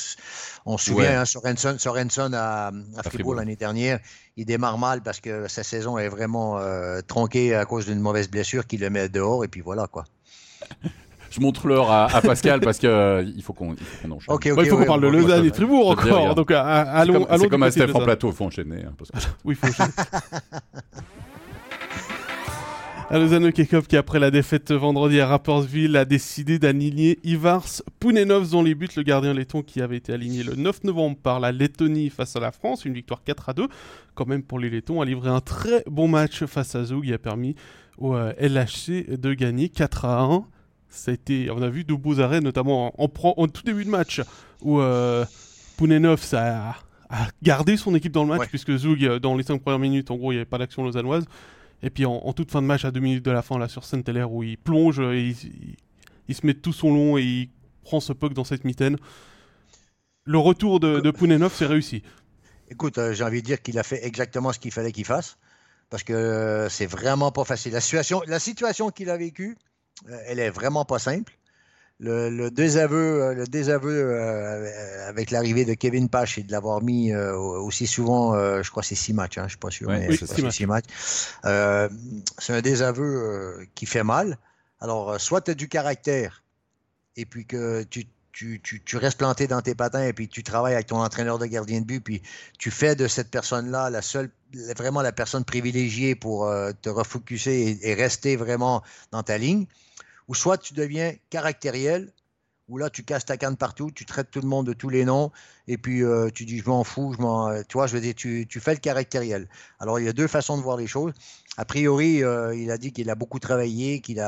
[0.65, 1.15] on se souvient, Ouais.
[1.17, 3.35] hein, Sorensen, Sorensen à, à Fribourg Fribourg.
[3.35, 3.99] l'année dernière,
[4.37, 8.31] il démarre mal parce que sa saison est vraiment euh, tronquée à cause d'une mauvaise
[8.31, 10.05] blessure qui le met dehors, et puis voilà, quoi.
[11.31, 14.35] Je montre l'heure à, à Pascal parce que euh, il faut qu'on qu'on enchaîne.
[14.35, 14.57] Ok, ok.
[14.57, 15.53] Bah, il faut qu'on ouais, parle de Lausanne et.
[15.53, 16.35] Fribourg encore.
[16.35, 18.45] Donc, à- à- C'est allons, comme, allons c'est comme à Steph en plateau, il faut
[18.47, 18.83] enchaîner.
[18.85, 19.93] hein, parce que- Oui, il faut enchaîner.
[23.11, 27.67] Lausanne Kekov qui après la défaite vendredi à Rapperswil a décidé d'aligner Ivars
[27.99, 31.41] Pounenovs dans les buts, le gardien letton qui avait été aligné le 9 novembre par
[31.41, 33.67] la Lettonie face à la France, une victoire 4 à 2.
[34.15, 37.13] Quand même pour les Lettons a livré un très bon match face à Zug qui
[37.13, 37.57] a permis
[37.99, 40.45] au euh, LHC de gagner 4 à 1.
[40.89, 43.63] Ça a été, on a vu de beaux arrêts, notamment en, en pre- en tout
[43.65, 44.21] début de match
[44.63, 45.25] où euh,
[45.77, 46.77] Pounenovs a,
[47.09, 48.47] a gardé son équipe dans le match Ouais.
[48.49, 50.85] puisque Zug euh, dans les 5 premières minutes, en gros, il n'y avait pas d'action
[50.85, 51.25] lausannoise.
[51.83, 53.85] Et puis en, toute fin de match, à deux minutes de la fin, là sur
[53.85, 55.35] Saint-Hilaire, où il plonge, et
[56.29, 57.49] il, se met tout son long et il
[57.85, 58.97] prend ce puck dans cette mitaine.
[60.25, 62.03] Le retour de, de Pounenovs c'est réussi.
[62.71, 65.39] Écoute, euh, j'ai envie de dire qu'il a fait exactement ce qu'il fallait qu'il fasse.
[65.91, 67.73] Parce que euh, c'est vraiment pas facile.
[67.73, 69.59] La situation, la situation qu'il a vécue,
[70.09, 71.37] euh, elle est vraiment pas simple.
[72.03, 76.83] Le, le désaveu, euh, le désaveu euh, avec l'arrivée de Kevin Pache et de l'avoir
[76.83, 79.87] mis euh, aussi souvent, euh, je crois c'est six matchs, hein, je suis pas sûr,
[79.87, 80.41] Ouais, mais oui, six matchs.
[80.41, 80.85] c'est six matchs.
[81.45, 81.91] Euh,
[82.39, 84.39] c'est un désaveu euh, qui fait mal.
[84.81, 86.43] Alors, euh, soit tu as du caractère
[87.17, 90.43] et puis que tu, tu, tu, tu restes planté dans tes patins et puis tu
[90.43, 92.23] travailles avec ton entraîneur de gardien de but, puis
[92.59, 94.31] tu fais de cette personne-là la seule,
[94.75, 99.67] vraiment la personne privilégiée pour euh, te refocuser et, et rester vraiment dans ta ligne.
[100.31, 102.13] Ou soit tu deviens caractériel,
[102.69, 105.05] où là tu casses ta canne partout, tu traites tout le monde de tous les
[105.05, 105.33] noms,
[105.67, 108.01] et puis euh, tu dis je m'en fous, je m'en, euh, tu vois, je veux
[108.01, 109.49] dire, tu, fais le caractériel.
[109.81, 111.13] Alors il y a deux façons de voir les choses.
[111.57, 114.21] A priori, euh, il a dit qu'il a beaucoup travaillé, qu'il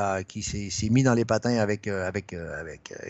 [0.43, 2.35] s'est, mis dans les patins avec, avec,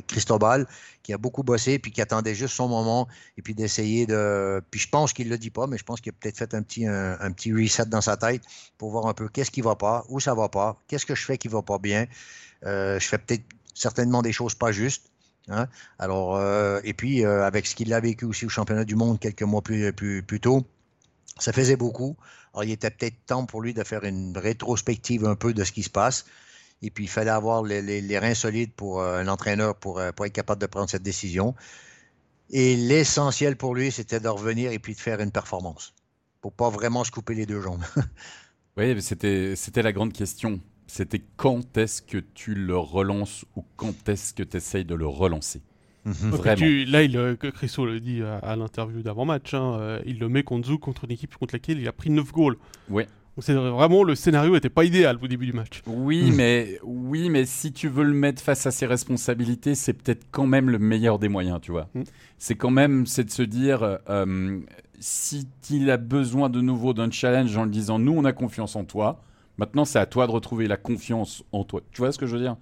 [0.05, 0.67] Cristobal,
[1.01, 3.07] qui a beaucoup bossé, puis qui attendait juste son moment,
[3.39, 4.61] et puis d'essayer de.
[4.69, 6.53] Puis je pense qu'il ne le dit pas, mais je pense qu'il a peut-être fait
[6.53, 8.43] un petit, un, petit reset dans sa tête
[8.77, 11.25] pour voir un peu qu'est-ce qui va pas, où ça va pas, qu'est-ce que je
[11.25, 12.05] fais qui va pas bien.
[12.65, 13.43] Euh, je fais peut-être
[13.73, 15.09] certainement des choses pas justes.
[15.49, 15.67] hein.
[15.99, 19.19] Alors, euh, et puis, euh, avec ce qu'il a vécu aussi au championnat du monde
[19.19, 20.65] quelques mois plus, plus, plus tôt,
[21.39, 22.15] ça faisait beaucoup.
[22.53, 25.71] Alors, il était peut-être temps pour lui de faire une rétrospective un peu de ce
[25.71, 26.25] qui se passe.
[26.81, 30.33] Et puis, il fallait avoir les, reins solides pour euh, un entraîneur pour, pour être
[30.33, 31.55] capable de prendre cette décision.
[32.49, 35.93] Et l'essentiel pour lui, c'était de revenir et puis de faire une performance.
[36.41, 37.83] Pour pas vraiment se couper les deux jambes.
[38.75, 40.59] Oui, c'était la grande question.
[40.93, 45.07] C'était quand est-ce que tu le relances ou quand est-ce que tu essayes de le
[45.07, 45.63] relancer?
[46.05, 46.55] Vraiment.
[46.55, 50.29] Tu- là, il, euh, Christo le dit à, à l'interview d'avant-match, hein, euh, il le
[50.29, 52.57] met contre Zug, contre une équipe contre laquelle il a pris 9 goals.
[52.91, 53.07] Ouais.
[53.39, 55.81] C'est vraiment, le scénario n'était pas idéal au début du match.
[55.87, 60.27] Oui, mais oui, mais si tu veux le mettre face à ses responsabilités, c'est peut-être
[60.29, 61.89] quand même le meilleur des moyens, tu vois.
[61.95, 62.03] Mm.
[62.37, 64.59] C'est quand même, c'est de se dire, euh,
[64.99, 68.75] si il a besoin de nouveau d'un challenge en le disant, nous, on a confiance
[68.75, 69.23] en toi.
[69.57, 71.81] Maintenant, c'est à toi de retrouver la confiance en toi.
[71.91, 72.55] Tu vois ce que je veux dire?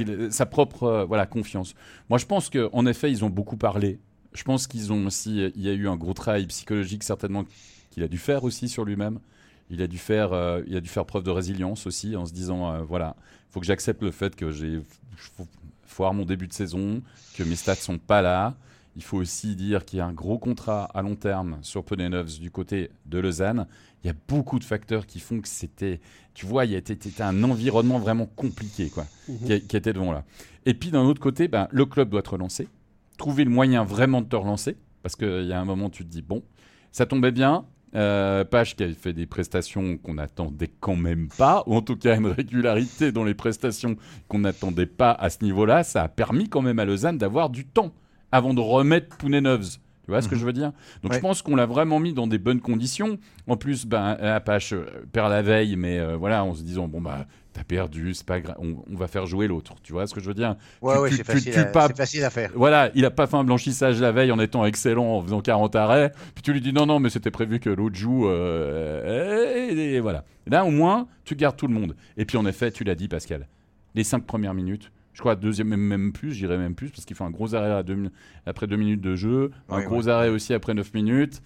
[0.00, 1.74] Il- Sa propre, euh, voilà, confiance.
[2.08, 3.98] Moi, je pense que, en effet, ils ont beaucoup parlé.
[4.32, 7.44] Je pense qu'ils ont aussi, il y a eu un gros travail psychologique certainement
[7.90, 9.18] qu'il a dû faire aussi sur lui-même.
[9.70, 12.32] Il a dû faire, euh, il a dû faire preuve de résilience aussi en se
[12.32, 13.16] disant, euh, voilà,
[13.48, 14.80] il faut que j'accepte le fait que j'ai
[15.86, 17.02] foire mon début de saison,
[17.36, 18.54] que mes stats sont pas là.
[18.98, 22.40] Il faut aussi dire qu'il y a un gros contrat à long terme sur Peneneuves
[22.40, 23.68] du côté de Lausanne.
[24.02, 26.00] Il y a beaucoup de facteurs qui font que c'était,
[26.34, 29.06] tu vois, il y a été, un environnement vraiment compliqué, quoi,
[29.46, 30.24] qui, qui était devant là.
[30.66, 32.66] Et puis d'un autre côté, ben, le club doit te relancer,
[33.18, 36.10] trouver le moyen vraiment de te relancer, parce qu'il y a un moment, tu te
[36.10, 36.42] dis, bon,
[36.90, 37.66] ça tombait bien.
[37.94, 41.96] Euh, Page qui a fait des prestations qu'on n'attendait quand même pas, ou en tout
[41.96, 43.96] cas une régularité dans les prestations
[44.26, 47.64] qu'on n'attendait pas à ce niveau-là, ça a permis quand même à Lausanne d'avoir du
[47.64, 47.94] temps
[48.32, 49.78] avant de remettre Pounenovs.
[50.04, 50.72] Tu vois ce que je veux dire?
[51.02, 53.18] Donc je pense qu'on l'a vraiment mis dans des bonnes conditions.
[53.46, 57.00] En plus, ben, Apache euh, perd la veille, mais euh, voilà, en se disant, bon,
[57.00, 58.54] bah, T'as perdu, c'est pas grave.
[58.60, 59.74] On, on va faire jouer l'autre.
[59.82, 60.54] Tu vois ce que je veux dire?
[60.80, 62.52] Ouais, Tu- ouais, c'est facile, pas- facile à faire.
[62.54, 65.74] Voilà, il a pas fait un blanchissage la veille en étant excellent, en faisant 40
[65.74, 66.12] arrêts.
[66.36, 68.28] Puis tu lui dis non, non, mais c'était prévu que l'autre joue.
[68.28, 70.24] euh, et, et voilà.
[70.46, 71.96] Là, au moins, tu gardes tout le monde.
[72.16, 73.46] Et puis en effet, tu l'as dit, Pascal,
[73.94, 74.90] les cinq premières minutes.
[75.18, 77.72] Je crois deuxième, même, même plus, j'irais même plus, parce qu'il fait un gros arrêt
[77.72, 78.10] à deux mi-
[78.46, 81.42] après deux minutes de jeu, un gros arrêt aussi après 9 minutes.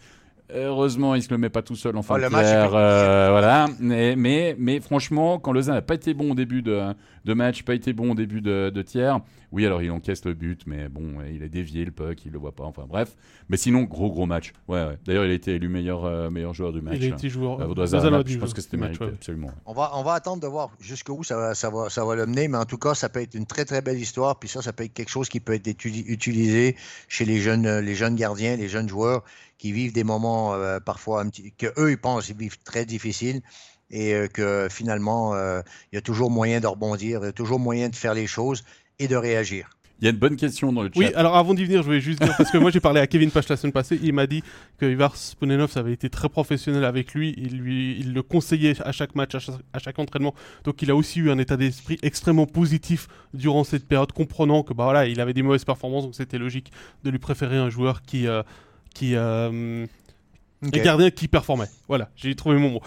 [0.54, 2.44] Heureusement, il se le met pas tout seul en fin Oh, de match
[2.74, 3.68] euh, voilà.
[3.80, 6.78] Mais, mais, mais franchement, quand Lausanne n'a pas été bon au début de,
[7.24, 9.20] de match, pas été bon au début de, de tiers,
[9.52, 12.38] oui, alors il encaisse le but, mais bon, il a dévié le puck, il le
[12.38, 13.14] voit pas, enfin bref.
[13.50, 14.54] Mais sinon, gros gros match.
[14.66, 14.98] Ouais, ouais.
[15.04, 16.96] D'ailleurs, il a été élu meilleur, euh, meilleur joueur du match.
[16.96, 17.60] Il a été joueur.
[17.60, 19.12] Euh, je pense que c'était mérité, ouais.
[19.12, 19.50] absolument.
[19.66, 22.24] On va, on va attendre de voir jusqu'où ça va, ça, va, ça va le
[22.24, 24.38] mener, mais en tout cas, ça peut être une très très belle histoire.
[24.38, 26.76] Puis ça, ça peut être quelque chose qui peut être utilisé
[27.08, 29.22] chez les jeunes, euh, les jeunes gardiens, les jeunes joueurs
[29.62, 32.84] qui vivent des moments euh, parfois un petit, que eux ils pensent ils vivent très
[32.84, 33.42] difficiles
[33.92, 35.60] et euh, que finalement euh,
[35.92, 38.26] il y a toujours moyen de rebondir, il y a toujours moyen de faire les
[38.26, 38.64] choses
[38.98, 39.70] et de réagir.
[40.00, 40.98] Il y a une bonne question dans le chat.
[40.98, 43.06] Oui, alors avant d'y venir, je voulais juste dire, parce que moi j'ai parlé à
[43.06, 44.42] Kevin Pache la semaine passée, il m'a dit
[44.78, 48.90] que Ivar Spunenov avait été très professionnel avec lui, il, lui, il le conseillait à
[48.90, 50.34] chaque match, à chaque, à chaque entraînement,
[50.64, 54.74] donc il a aussi eu un état d'esprit extrêmement positif durant cette période, comprenant que
[54.74, 56.72] bah voilà, il avait des mauvaises performances, donc c'était logique
[57.04, 58.42] de lui préférer un joueur qui, euh,
[58.94, 59.86] qui euh,
[60.62, 61.68] un gardien qui performait.
[61.88, 62.82] Voilà, j'ai trouvé mon mot.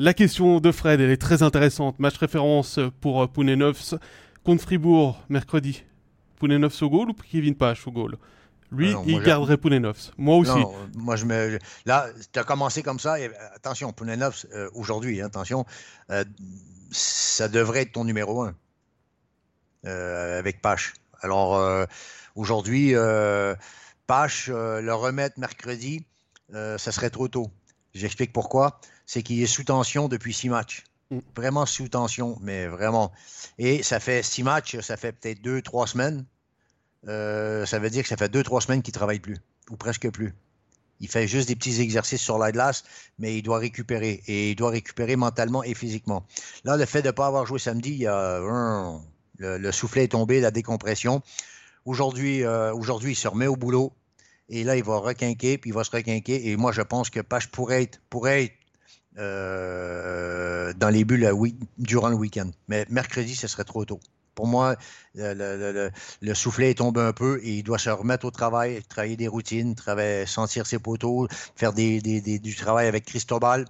[0.00, 1.98] La question de Fred, elle est très intéressante.
[1.98, 3.96] Match référence pour euh, Pounenovs
[4.44, 5.82] contre Fribourg mercredi.
[6.36, 8.16] Pounenovs au goal ou Kevin Pache au goal?
[8.70, 10.12] Lui, non, il moi, garderait Pounenovs.
[10.16, 10.52] Moi aussi.
[10.52, 11.58] Non, moi je me.
[11.84, 13.18] Là, tu as commencé comme ça.
[13.18, 15.66] Et, euh, attention, Poulenov, euh, aujourd'hui, hein, attention,
[16.12, 16.22] euh,
[16.92, 18.54] ça devrait être ton numéro un
[19.84, 20.94] euh, avec Pache.
[21.22, 21.86] Alors, euh,
[22.36, 23.56] aujourd'hui, euh,
[24.06, 26.04] Pache, euh, le remettre mercredi,
[26.54, 27.50] euh, ça serait trop tôt.
[27.94, 28.80] J'explique pourquoi.
[29.08, 30.84] C'est qu'il est sous tension depuis six matchs.
[31.10, 31.20] Mm.
[31.34, 33.10] Vraiment sous tension, mais vraiment.
[33.56, 36.26] Et ça fait six matchs, ça fait peut-être deux, trois semaines.
[37.08, 39.38] Euh, ça veut dire que ça fait deux, trois semaines qu'il ne travaille plus,
[39.70, 40.34] ou presque plus.
[41.00, 42.84] Il fait juste des petits exercices sur la glace,
[43.18, 44.22] mais il doit récupérer.
[44.26, 46.26] Et il doit récupérer mentalement et physiquement.
[46.64, 49.02] Là, le fait de ne pas avoir joué samedi, il y a, hum,
[49.38, 51.22] le, le soufflet est tombé, la décompression.
[51.86, 53.94] Aujourd'hui, euh, aujourd'hui, il se remet au boulot.
[54.50, 56.48] Et là, il va requinquer, puis il va se requinquer.
[56.48, 58.57] Et moi, je pense que Pache pourrait être, pourrait être
[59.18, 62.50] euh, dans les buts le week- durant le week-end.
[62.68, 64.00] Mais mercredi, ce serait trop tôt.
[64.34, 64.76] Pour moi,
[65.14, 65.90] le, le- le-
[66.20, 69.26] le soufflet est tombé un peu et il doit se remettre au travail, travailler des
[69.26, 73.64] routines, travailler, sentir ses poteaux, faire du travail avec Cristobal,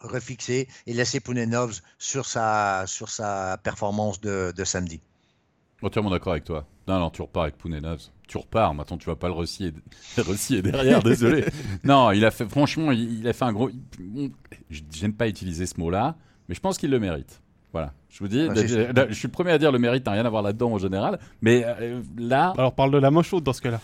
[0.00, 5.00] refixer et laisser Pounenovs sur sa, sur sa performance de, de samedi.
[5.80, 6.66] Entièrement d'accord avec toi.
[6.86, 8.10] Non, non, tu repars avec Pounenovs.
[8.28, 9.72] Tu repars, maintenant tu vas pas le recier,
[10.18, 11.44] recier derrière, désolé.
[11.84, 13.70] Non, il a fait, franchement, il, il a fait un gros.
[14.70, 16.16] J'aime pas utiliser ce mot-là,
[16.48, 17.40] mais je pense qu'il le mérite.
[17.72, 18.68] Voilà, je vous dis, Ouais, c'est
[19.08, 21.18] je, suis le premier à dire le mérite n'a rien à voir là-dedans en général,
[21.42, 23.80] mais euh, là, Alors parle de la moche chaude dans ce cas-là.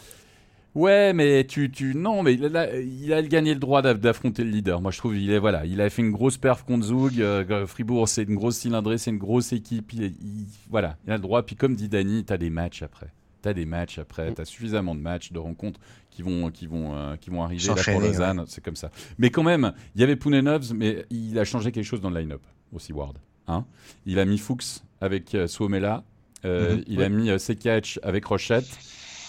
[0.74, 4.50] ouais, mais tu, tu, non, mais là, il a gagné le droit d'aff- d'affronter le
[4.50, 4.80] leader.
[4.80, 7.20] Moi, je trouve, il est voilà, il a fait une grosse perf contre Zug.
[7.20, 9.92] euh, Fribourg, c'est une grosse cylindrée, c'est une grosse équipe.
[9.92, 11.42] Il, il- voilà, il a le droit.
[11.44, 13.12] Puis comme dit Dany, t'as des matchs après.
[13.44, 14.34] T'as des matchs après, Mm.
[14.36, 15.78] t'as suffisamment de matchs, de rencontres
[16.10, 18.44] qui vont, qui vont, euh, qui vont arriver là pour Lausanne.
[18.46, 18.90] C'est comme ça.
[19.18, 22.18] Mais quand même, il y avait Pounenovs, mais il a changé quelque chose dans le
[22.20, 22.40] line-up
[22.72, 23.18] aussi, Ward.
[23.46, 23.66] Hein
[24.06, 26.04] il a mis Fuchs avec euh, Suomela,
[26.46, 26.84] euh, Mhm.
[26.86, 28.64] il a mis euh, Sekac avec Rochette,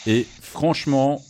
[0.07, 1.21] et franchement,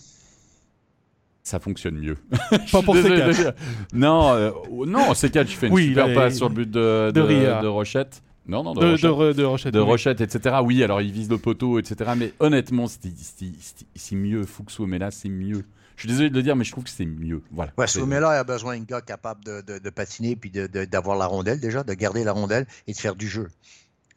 [1.42, 2.18] ça fonctionne mieux.
[2.72, 3.54] Pas pour dire.
[3.94, 4.52] Non, euh,
[4.86, 8.22] non, Sekac fait une Oui, super passe sur le but de, de de Rochette.
[8.48, 9.74] Non, non, de, De, Rochette de Rochette.
[9.74, 9.86] de oui.
[9.86, 10.58] Rochette, etc.
[10.64, 12.12] Oui, alors il vise le poteau, etc.
[12.16, 14.44] Mais honnêtement, c'est mieux.
[14.46, 15.66] Fuchs mais là, c'est mieux.
[15.96, 17.42] Je suis désolé de le dire, mais je trouve que c'est mieux.
[17.52, 17.72] Voilà.
[17.78, 21.18] Ouais, Soumela a besoin d'un gars capable de, de- de patiner puis de- de- d'avoir
[21.18, 23.48] la rondelle déjà, de garder la rondelle et de faire du jeu.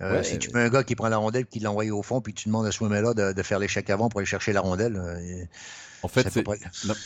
[0.01, 0.25] Euh, Ouais.
[0.25, 2.49] Si tu mets un gars qui prend la rondelle, qui l'envoie au fond, puis tu
[2.49, 5.49] demandes à Soumela de, de faire l'échec avant pour aller chercher la rondelle, euh, et-
[6.03, 6.55] En fait, c'est pas-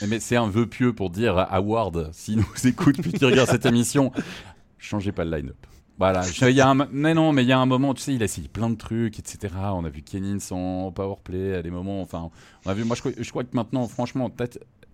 [0.08, 3.48] mais c'est un vœu pieux pour dire à Ward, s'il nous écoute puis qu'il regarde
[3.50, 4.10] cette émission,
[4.78, 5.56] changez pas le line-up.
[6.02, 8.02] Voilà, je- il y a un, mais non, mais il y a un moment, tu
[8.02, 9.54] sais, il a essayé plein de trucs, etc.
[9.72, 12.28] On a vu Kenin sans powerplay à des moments, enfin,
[12.64, 14.28] on a vu, moi je, crois- je crois que maintenant, franchement,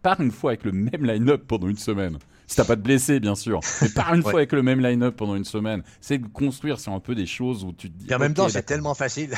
[0.02, 2.18] pars une fois avec le même line-up pendant une semaine.
[2.46, 4.30] Si t'as pas de blessé, bien sûr, mais pars une Ouais.
[4.30, 5.82] fois avec le même line-up pendant une semaine.
[6.02, 8.04] C'est de construire sur un peu des choses où tu te dis.
[8.06, 9.34] Puis en même temps, c'est tellement facile.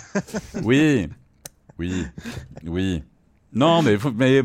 [0.64, 1.08] Oui,
[1.78, 2.04] oui,
[2.66, 3.02] oui.
[3.53, 4.42] Non, mais, mais,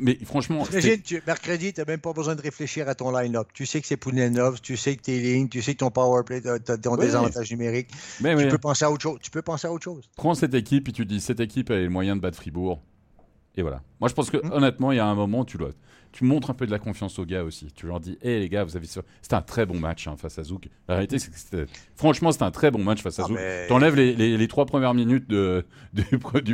[0.00, 3.46] mais franchement, tu, mercredi, tu n'as même pas besoin de réfléchir à ton line-up.
[3.54, 6.22] Tu sais que c'est Poulenov, tu sais que tes lignes, tu sais que ton power
[6.24, 7.04] play, tu as ton Ouais.
[7.06, 7.88] désavantage numérique.
[8.20, 9.18] mais, Tu mais- peux penser à autre chose.
[9.22, 10.08] Tu peux penser à autre chose.
[10.16, 12.80] prends cette équipe et tu dis cette équipe a les moyens de battre Fribourg.
[13.56, 13.80] Et voilà.
[14.00, 14.50] Moi, je pense que Mm.
[14.52, 15.70] honnêtement, il y a un moment où tu dois.
[16.12, 17.68] Tu montres un peu de la confiance aux gars aussi.
[17.74, 18.86] Tu leur dis, hé les gars, vous avez.
[18.86, 20.68] C'était un très bon match hein, face à Zouk.
[20.86, 21.64] La réalité, c'est que c'était.
[21.96, 23.36] Franchement, c'était un très bon match face à Ah, Zouk.
[23.36, 26.04] mais- T'enlèves les, les, les trois premières minutes de, du,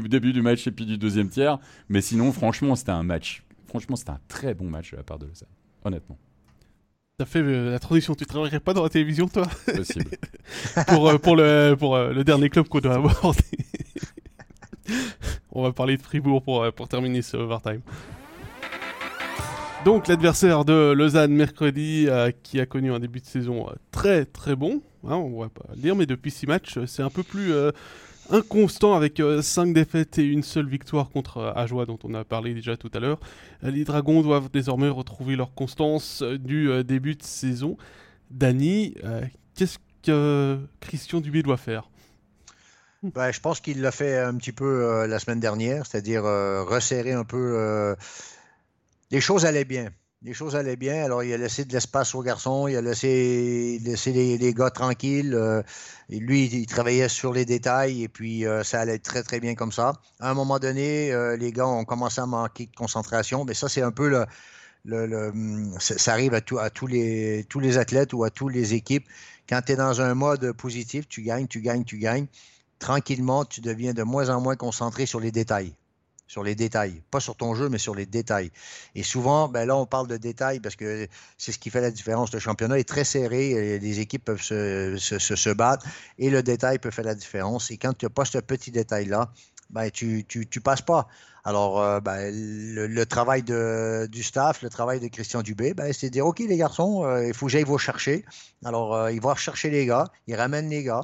[0.00, 1.59] du début du match et puis du deuxième tiers.
[1.88, 3.42] Mais sinon, franchement, c'était un match.
[3.66, 5.48] Franchement, c'était un très bon match de la part de Lausanne.
[5.84, 6.16] Honnêtement.
[7.18, 9.48] T'as fait euh, la transition, tu travaillerais pas dans la télévision, toi?
[9.74, 10.11] Possible.
[10.86, 13.40] pour, euh, pour, le, pour euh, le dernier club qu'on doit aborder.
[15.52, 17.80] On va parler de Fribourg pour, pour terminer ce overtime.
[19.89, 24.26] Donc l'adversaire de Lausanne mercredi euh, qui a connu un début de saison euh, très
[24.26, 27.09] très bon, hein, on va pas le dire, mais depuis 6 matchs euh, c'est un
[27.09, 27.55] peu plus
[28.28, 32.76] inconstant avec 5 défaites et une seule victoire contre Ajoie dont on a parlé déjà
[32.76, 33.18] tout à l'heure.
[33.62, 37.78] Les Dragons doivent désormais retrouver leur constance du début de saison.
[38.30, 38.95] Dany,
[39.55, 41.89] qu'est-ce que Christian Dubé doit faire?
[43.03, 47.24] Ben, je pense qu'il l'a fait un petit peu la semaine dernière, c'est-à-dire resserrer un
[47.24, 47.97] peu.
[49.11, 49.90] Les choses allaient bien.
[50.22, 51.04] Les choses allaient bien.
[51.04, 54.70] Alors, il a laissé de l'espace aux garçons, il a laissé, laissé les, les gars
[54.70, 55.32] tranquilles.
[55.34, 55.62] euh,
[56.11, 59.70] lui, il travaillait sur les détails et puis euh, ça allait très, très bien comme
[59.72, 59.92] ça.
[60.20, 63.44] À un moment donné, euh, les gars ont commencé à manquer de concentration.
[63.44, 64.26] Mais ça, c'est un peu le.
[64.86, 68.30] le- hum, ça ça arrive à, tout- à tous, les, tous les athlètes ou à
[68.30, 69.09] toutes les équipes.
[69.48, 72.26] Quand tu es dans un mode positif, tu gagnes, tu gagnes, tu gagnes
[72.80, 75.74] tranquillement, tu deviens de moins en moins concentré sur les détails.
[76.29, 77.03] Sur les détails.
[77.11, 78.53] Pas sur ton jeu, mais sur les détails.
[78.95, 81.09] Et souvent, ben là, on parle de détails parce que
[81.39, 82.33] c'est ce qui fait la différence.
[82.33, 85.87] Le championnat est très serré, les équipes peuvent se, se- se- battre
[86.18, 87.70] et le détail peut faire la différence.
[87.70, 89.33] Et quand tu n'as pas ce petit détail-là,
[89.70, 91.09] ben, tu, tu, tu passes pas.
[91.45, 95.93] Alors, euh, ben, le, le travail de, du staff, le travail de Christian Dubé, ben,
[95.95, 98.24] c'est de dire OK, les garçons, euh, il faut que j'aille vous chercher.
[98.64, 101.03] Alors, euh, il va rechercher les gars, il ramène les gars.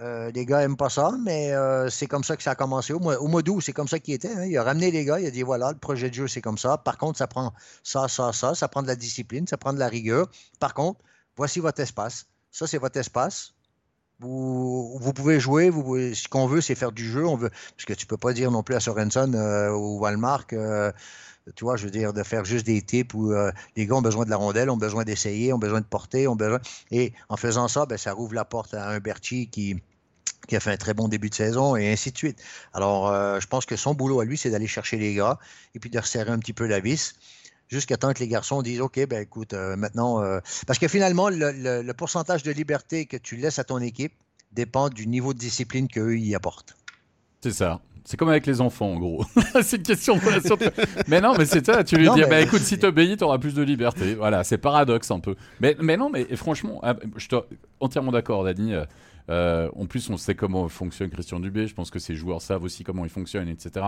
[0.00, 2.92] Euh, les gars n'aiment pas ça, mais euh, c'est comme ça que ça a commencé.
[2.92, 4.32] Au mois, mois c'est comme ça qu'il était.
[4.32, 4.44] hein.
[4.44, 6.58] Il a ramené les gars, il a dit voilà, le projet de jeu, c'est comme
[6.58, 6.78] ça.
[6.78, 7.52] Par contre, ça prend
[7.84, 10.28] ça, ça, ça, ça prend de la discipline, ça prend de la rigueur.
[10.58, 11.00] Par contre,
[11.36, 12.26] voici votre espace.
[12.50, 13.54] Ça, c'est votre espace.
[14.20, 15.70] Vous, pouvez jouer,
[16.14, 17.26] ce qu'on veut, c'est faire du jeu.
[17.26, 20.46] On veut, parce que tu peux pas dire non plus à Sorensen euh, ou Walmart,
[21.54, 24.02] tu vois, je veux dire, de faire juste des types où euh, les gars ont
[24.02, 26.58] besoin de la rondelle, ont besoin d'essayer, ont besoin de porter, ont besoin.
[26.90, 29.76] Et en faisant ça, ben, ça rouvre la porte à un Berti qui,
[30.48, 32.42] qui a fait un très bon début de saison et ainsi de suite.
[32.72, 35.38] Alors, euh, je pense que son boulot à lui, c'est d'aller chercher les gars
[35.74, 37.14] et puis de resserrer un petit peu la vis
[37.68, 40.22] jusqu'à temps que les garçons disent OK, ben écoute, euh, maintenant.
[40.66, 44.12] Parce que finalement, le, le- le pourcentage de liberté que tu laisses à ton équipe
[44.52, 46.76] dépend du niveau de discipline qu'eux y apportent.
[47.42, 47.80] C'est ça.
[48.04, 49.24] C'est comme avec les enfants, en gros.
[49.62, 50.58] c'est une question de relation.
[51.08, 51.82] Mais non, mais c'est ça.
[51.82, 54.14] Tu lui Non, dis, mais- bah écoute, si t'obéis, t'auras plus de liberté.
[54.14, 55.36] Voilà, c'est paradoxe un peu.
[55.60, 57.36] Mais, mais non, mais franchement, ah, je suis
[57.80, 58.74] entièrement d'accord, Dani.
[58.74, 58.84] Euh,
[59.30, 61.66] euh, en plus, on sait comment fonctionne Christian Dubé.
[61.66, 63.86] Je pense que ses joueurs savent aussi comment il fonctionne, etc.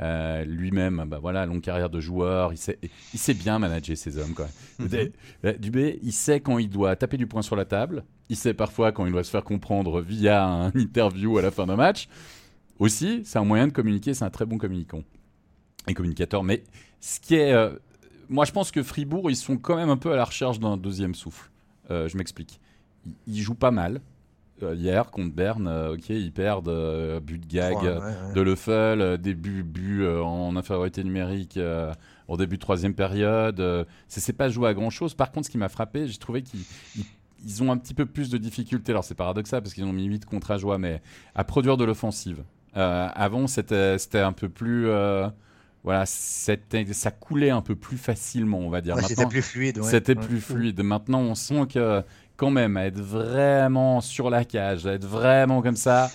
[0.00, 2.52] Euh, Lui-même, bah voilà, longue carrière de joueur.
[2.52, 2.78] Il sait,
[3.12, 4.46] il sait bien manager ses hommes, quand
[4.78, 4.88] même.
[4.88, 5.10] Mhm.
[5.46, 8.04] Euh, Dubé, il sait quand il doit taper du poing sur la table.
[8.28, 11.66] Il sait parfois quand il doit se faire comprendre via un interview à la fin
[11.66, 12.08] d'un match.
[12.78, 15.02] Aussi, c'est un moyen de communiquer, c'est un très bon communicant
[15.88, 16.44] et communicateur.
[16.44, 16.62] Mais
[17.00, 17.52] ce qui est.
[17.52, 17.70] euh,
[18.28, 20.76] moi, je pense que Fribourg, ils sont quand même un peu à la recherche d'un
[20.76, 21.50] deuxième souffle.
[21.90, 22.60] Euh, je m'explique.
[23.06, 24.00] Ils, ils jouent pas mal.
[24.62, 28.32] Euh, hier, contre Berne, ok, ils perdent but de gag Ouais, ouais, ouais.
[28.34, 31.58] de Leffel, des buts, buts, en infériorité numérique
[32.26, 33.86] au début de troisième période.
[34.08, 35.14] C'est pas joué à grand chose.
[35.14, 36.60] Par contre, ce qui m'a frappé, j'ai trouvé qu'ils
[36.96, 37.04] ils-
[37.44, 38.90] ils ont un petit peu plus de difficultés.
[38.90, 41.00] Alors c'est paradoxal parce qu'ils ont mis 8 contre Ajoie, mais
[41.36, 42.42] à produire de l'offensive.
[42.76, 44.88] Euh, avant, c'était un peu plus.
[44.88, 45.28] euh,
[45.84, 48.96] voilà, ça coulait un peu plus facilement, on va dire.
[48.96, 49.78] Ouais, C'était plus fluide.
[49.78, 49.84] ouais.
[49.90, 50.26] c'était Ouais.
[50.26, 50.82] plus fluide.
[50.82, 52.02] Maintenant, on sent que,
[52.36, 56.10] quand même, à être vraiment sur la cage, à être vraiment comme ça.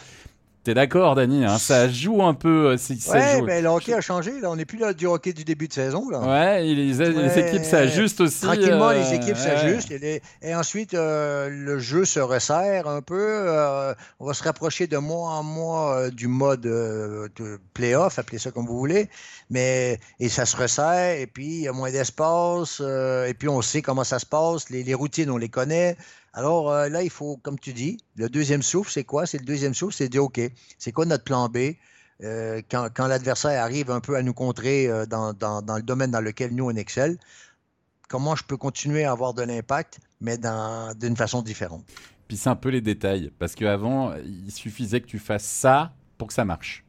[0.64, 2.68] T'es d'accord, Dani hein, Ça joue un peu.
[2.72, 3.43] euh, ça joue.
[3.43, 4.39] mais le hockey a changé.
[4.39, 4.49] Là.
[4.49, 6.09] On n'est plus là du hockey du début de saison.
[6.09, 6.20] Là.
[6.22, 8.41] Ouais, il- les, équipes s'ajustent aussi.
[8.41, 9.41] Tranquillement, euh, les équipes ouais.
[9.41, 9.91] s'ajustent.
[9.91, 13.20] Et, ensuite, euh, le jeu se resserre un peu.
[13.20, 18.18] euh, on va se rapprocher de mois en mois euh, du mode euh, de playoff,
[18.18, 19.09] appelez ça comme vous voulez.
[19.49, 21.18] Mais, et ça se resserre.
[21.20, 22.78] Et puis, il y a moins d'espace.
[22.82, 24.70] euh, et puis, on sait comment ça se passe.
[24.70, 25.97] Les, les routines, on les connaît.
[26.34, 29.25] Alors euh, là, il faut, comme tu dis, le deuxième souffle, c'est quoi?
[29.25, 30.39] C'est le deuxième souffle, c'est de dire, OK,
[30.77, 31.57] c'est quoi notre plan B?
[32.23, 35.81] Euh, quand quand l'adversaire arrive un peu à nous contrer euh, dans, dans- dans le
[35.84, 37.17] domaine dans lequel nous, on excelle,
[38.07, 41.84] comment je peux continuer à avoir de l'impact, mais d'une façon différente?
[42.27, 43.31] Puis c'est un peu les détails.
[43.39, 46.84] Parce qu'avant, il suffisait que tu fasses ça pour que ça marche.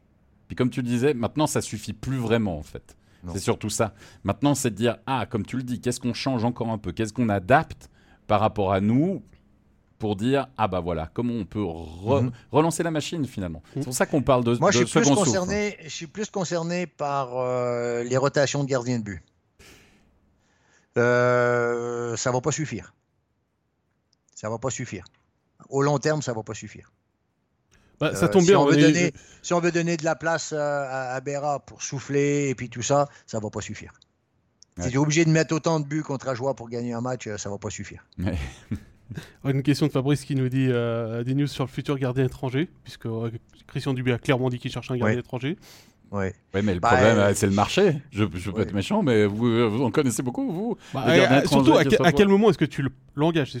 [0.47, 2.95] Puis comme tu le disais, maintenant, ça suffit plus vraiment, en fait.
[3.33, 3.95] C'est surtout ça.
[4.23, 6.91] Maintenant, c'est de dire, ah, comme tu le dis, qu'est-ce qu'on change encore un peu?
[6.91, 7.89] Qu'est-ce qu'on adapte
[8.27, 9.23] par rapport à nous
[10.05, 12.31] pour dire ah bah voilà comment on peut re- Mhm.
[12.51, 13.63] relancer la machine finalement.
[13.69, 13.73] Mhm.
[13.81, 15.17] C'est pour ça qu'on parle de, Moi, je de suis, plus souffle.
[15.25, 19.23] concerné, je suis plus concerné par euh, les rotations de gardiens de but.
[20.97, 22.93] Euh, ça va pas suffire.
[24.35, 25.05] Ça va pas suffire.
[25.69, 26.91] Au long terme, ça va pas suffire.
[27.99, 28.59] Bah, ça Euh, tombe si bien.
[28.59, 31.59] on on veut donner- Si on veut donner de la place euh, à, à Berra
[31.61, 33.93] pour souffler et puis tout ça, ça va pas suffire.
[34.77, 34.83] Ouais.
[34.83, 37.25] Si tu es obligé de mettre autant de buts contre Ajoie pour gagner un match,
[37.27, 38.05] euh, ça va pas suffire.
[38.19, 38.37] Ouais.
[39.45, 42.69] Une question de Fabrice qui nous dit euh, des news sur le futur gardien étranger,
[42.83, 43.29] puisque euh,
[43.67, 45.19] Christian Dubé a clairement dit qu'il cherche un gardien Ouais.
[45.21, 45.57] étranger.
[46.11, 46.33] Ouais.
[46.53, 47.97] Ouais, mais le Bah, problème, euh, euh, c'est le marché.
[48.11, 48.63] Je, je peux ouais.
[48.63, 52.27] être méchant, mais vous, vous en connaissez beaucoup, vous Bah, euh, surtout, à, à quel
[52.27, 53.53] moment est-ce que tu le- l'engages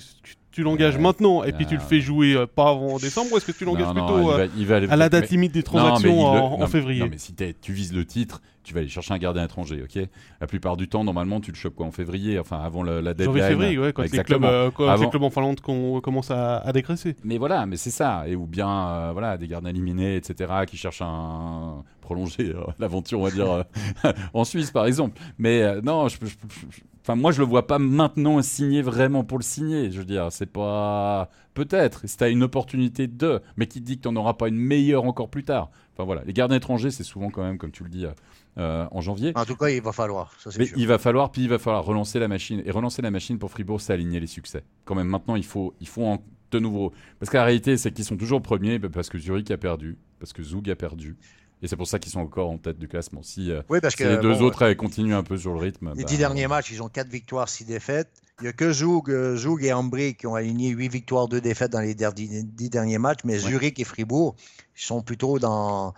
[0.55, 1.01] Tu, l'engages Ouais.
[1.01, 1.85] maintenant et puis tu le Ah.
[1.85, 4.53] fais jouer euh, pas avant décembre ou est-ce que tu l'engages plutôt il euh, va-
[4.57, 7.01] il va aller- à la date mais- limite des Non, transactions le- non, en février
[7.01, 10.07] Non, mais si tu vises le titre, tu vas aller chercher un gardien étranger, ok?
[10.39, 13.13] La plupart du temps, normalement, tu le chopes quoi en février, enfin avant le- la
[13.13, 13.25] deadline.
[13.37, 17.15] Janvier-février, ouais, quand les clubs, euh, Avant- clubs en Finlande qu'on- commencent à, à dégraisser.
[17.25, 18.23] Mais voilà, mais c'est ça.
[18.27, 23.19] Et ou bien, euh, voilà, des gardiens éliminés, etc., qui cherchent un prolonger euh, l'aventure,
[23.19, 23.65] on va dire,
[24.33, 25.19] en Suisse, par exemple.
[25.37, 29.37] Mais non, je, je- je- enfin, moi, je le vois pas maintenant signer vraiment pour
[29.37, 29.91] le signer.
[29.91, 31.29] Je veux dire, c'est pas.
[31.53, 34.57] Peut-être, si t'as une opportunité de, mais qui te dit que t'en auras pas une
[34.57, 35.69] meilleure encore plus tard.
[35.93, 38.11] Enfin voilà, les gardiens étrangers, c'est souvent quand même, comme tu le dis, euh,
[38.57, 39.31] euh, en janvier.
[39.35, 40.33] En tout cas, il va falloir.
[40.39, 40.77] Ça, c'est Mais sûr.
[40.77, 42.61] il va falloir, puis il va falloir relancer la machine.
[42.65, 44.63] Et relancer la machine pour Fribourg, c'est aligner les succès.
[44.83, 46.91] Quand même, maintenant, il faut, il faut en, de nouveau.
[47.19, 50.33] Parce que la réalité, c'est qu'ils sont toujours premiers parce que Zurich a perdu, parce
[50.33, 51.17] que Zug a perdu.
[51.61, 53.23] Et c'est pour ça qu'ils sont encore en tête du classement.
[53.23, 55.53] Si, euh, Oui, parce si que les deux bon, autres euh, continuent un peu sur
[55.53, 55.93] le rythme.
[55.95, 58.09] Les bah, dix derniers matchs, ils ont quatre victoires, six défaites.
[58.39, 61.39] Il n'y a que Zoug, euh, Zoug et Ambry qui ont aligné huit victoires, deux
[61.39, 63.19] défaites dans les derdi- dix derniers matchs.
[63.23, 64.35] Mais Zurich et Fribourg,
[64.77, 65.93] ils sont plutôt dans,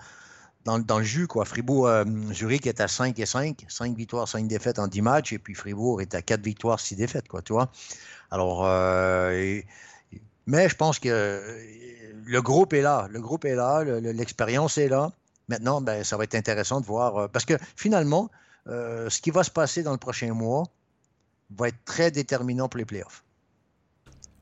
[0.63, 1.25] dans, dans le jus.
[1.25, 1.43] Quoi.
[1.45, 5.33] Fribourg, euh, Zurich est à 5 et 5, 5 victoires, 5 défaites en 10 matchs.
[5.33, 7.27] Et puis Fribourg est à 4 victoires, 6 défaites.
[7.27, 7.71] Quoi, tu vois?
[8.29, 9.65] Alors, euh, et-
[10.45, 11.57] mais je pense que
[12.23, 13.07] le groupe est là.
[13.09, 15.11] Le groupe est là, le- le- l'expérience est là.
[15.47, 17.17] Maintenant, ben, ça va être intéressant de voir.
[17.17, 18.29] euh, parce que finalement,
[18.67, 20.63] euh, ce qui va se passer dans le prochain mois
[21.51, 23.23] va être très déterminant pour les playoffs.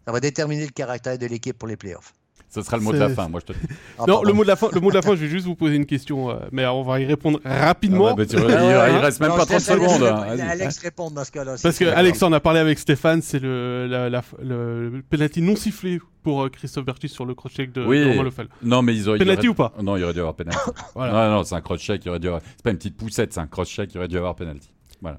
[0.06, 2.14] Ça va déterminer le caractère de l'équipe pour les playoffs.
[2.56, 3.66] Ce sera le mot de la fin, moi je te dis.
[3.70, 4.24] Ah, non, pardon.
[4.24, 5.76] le mot, de la fin, le mot de la fin, je vais juste vous poser
[5.76, 8.08] une question, euh, mais on va y répondre rapidement.
[8.08, 9.94] Ah ouais, bah, tu- il, ouais, il reste même Non, pas je 30 laisse Alex
[9.94, 10.04] secondes.
[10.08, 10.38] hein.
[10.50, 11.56] Alex répond dans ce cas-là.
[11.62, 15.42] Parce que Alex en a parlé avec Stéphane, c'est le, la, la- le, le penalty
[15.42, 18.00] non sifflé pour euh, Christophe Bertis sur le crochet de, Oui.
[18.00, 18.48] de Romain Lefel.
[18.64, 19.20] Non, mais ils auraient.
[19.20, 20.58] Penalty aurait- ou pas Non, il aurait dû avoir penalty.
[20.96, 21.14] Voilà.
[21.30, 22.42] Non, non, c'est un cross-check, il aurait dû avoir.
[22.56, 24.70] C'est pas une petite poussette, c'est un cross-check, il aurait dû avoir penalty.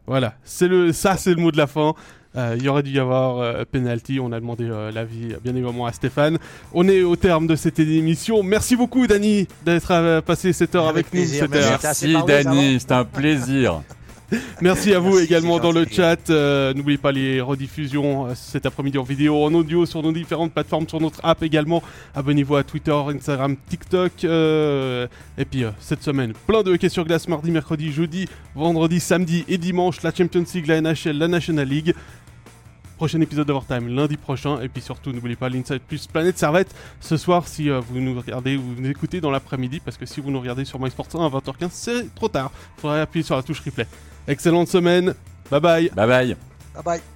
[0.06, 1.94] Voilà, c'est le, ça c'est le mot de la fin.
[2.36, 4.20] Euh, il y aurait dû y avoir euh, penalty.
[4.20, 6.38] On a demandé euh, l'avis, bien évidemment, à Stéphane.
[6.74, 8.42] On est au terme de cette émission.
[8.42, 11.20] Merci beaucoup, Dani, d'être euh, passé cette heure avec, Avec nous.
[11.20, 12.12] plaisir, merci.
[12.12, 13.82] Merci Dani, c'était un plaisir.
[14.60, 16.30] Merci à vous Merci, également c'est dans le chat.
[16.30, 20.52] Euh, N'oubliez pas les rediffusions euh, cet après-midi en vidéo, en audio sur nos différentes
[20.52, 21.80] plateformes, sur notre app également.
[22.12, 24.24] Abonnez-vous à Twitter, Instagram, TikTok.
[24.24, 25.06] euh,
[25.38, 28.26] et puis euh, cette semaine, plein de questions sur glace mardi, mercredi, jeudi,
[28.56, 30.02] vendredi, samedi et dimanche.
[30.02, 31.94] La Champions League, la NHL, la National League.
[32.96, 34.60] Prochain épisode d'Overtime lundi prochain.
[34.60, 38.18] Et puis surtout, n'oubliez pas l'Inside Plus Planète Servette ce soir si euh, vous nous
[38.18, 39.80] regardez ou vous nous écoutez dans l'après-midi.
[39.80, 42.50] Parce que si vous nous regardez sur MySports 1 à 20h15, c'est trop tard.
[42.78, 43.86] Il faudrait appuyer sur la touche replay.
[44.26, 45.14] Excellente semaine.
[45.50, 45.90] Bye bye.
[45.94, 46.36] Bye bye.
[46.74, 47.15] Bye bye.